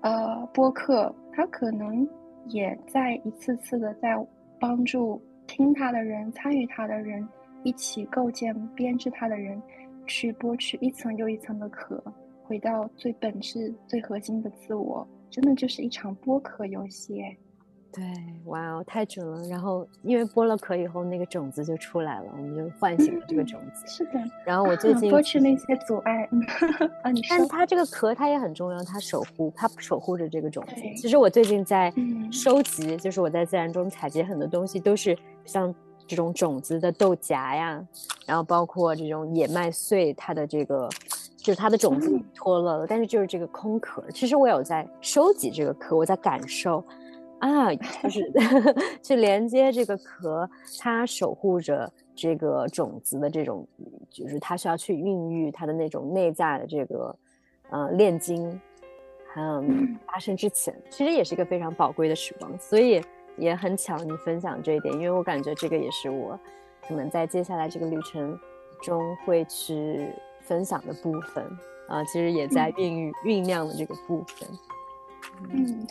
[0.00, 2.06] 呃，播客，它可能
[2.48, 4.16] 也在一次次的在
[4.58, 7.26] 帮助听它的人、参与它的人、
[7.62, 9.62] 一起构建、编织它的人。
[10.06, 12.02] 去剥去一层又一层的壳，
[12.44, 17.22] 回到最本质、最核心的自我，真的就是一场剥壳游戏。
[17.92, 18.04] 对，
[18.44, 19.42] 哇哦，太准了！
[19.48, 23.86] 然后因为剥了壳以后，那个种子就出来了，我们就唤醒了这个种子。
[23.86, 24.22] 是的。
[24.44, 26.28] 然后我 最近剥去那些阻碍。
[27.02, 30.74] 啊，你但它这个壳它也很重要，它守护，它守护着这个种子。
[30.94, 31.90] 其实我最近在
[32.30, 35.74] 收集，就是我在自然中采集很多东西，都是像。
[36.06, 37.84] 这种种子的豆荚呀，
[38.24, 40.88] 然后包括这种野麦穗，它的这个
[41.36, 44.04] 就是它的种子脱落了，但是就是这个空壳。
[44.12, 46.84] 其实我有在收集这个壳，我在感受
[47.40, 48.32] 啊，就是
[49.02, 50.48] 去连接这个壳，
[50.78, 53.66] 它守护着这个种子的这种，
[54.08, 57.16] 就是它需要去孕育它的那种内在的这个
[57.70, 58.60] 呃炼金，
[59.36, 63.02] 嗯，发生之前，其实也是一个非常宝贵的时光，所以。
[63.36, 66.38] 也很巧，你分享这一点，因为我感觉这个也是我
[66.86, 68.38] 可能在接下来这个旅程
[68.82, 70.08] 中会去
[70.42, 71.44] 分享的部分
[71.88, 74.48] 啊，其实也在孕育酝酿的这个部分。
[75.50, 75.86] 嗯，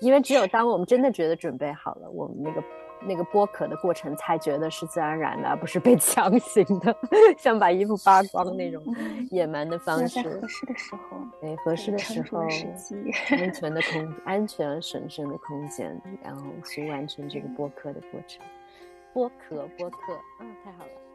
[0.00, 2.62] 因为只有当我们真的觉得准备好了，我们那个
[3.06, 6.96] 那个剥壳的过程才觉得是自然而然的，而不是被 强行的，
[7.38, 8.82] 像把衣服扒光那种
[9.30, 10.20] 野蛮的方式。
[10.22, 12.40] 合适的时候，对，合适的时候，
[13.30, 18.44] 安全的空、安全神圣的空间，然后去完成这个剥壳的过程。
[19.14, 19.98] 剥壳，剥壳，
[20.40, 21.05] 嗯，太好了。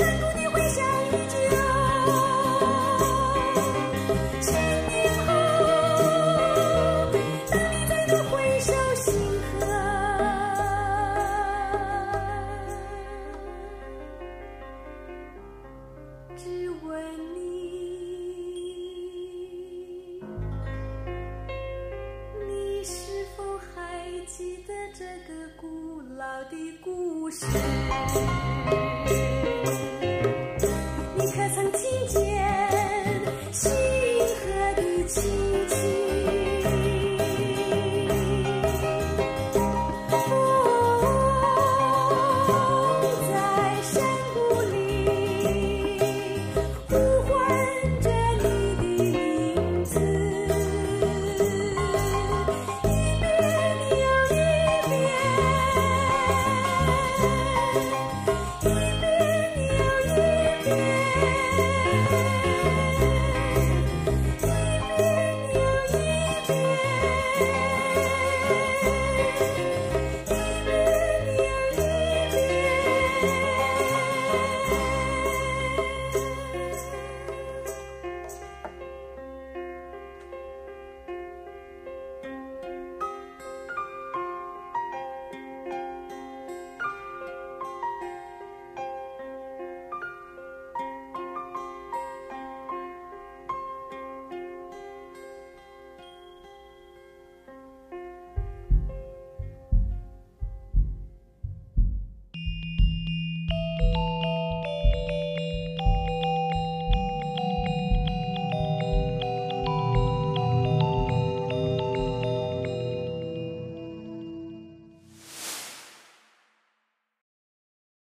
[0.00, 0.29] 记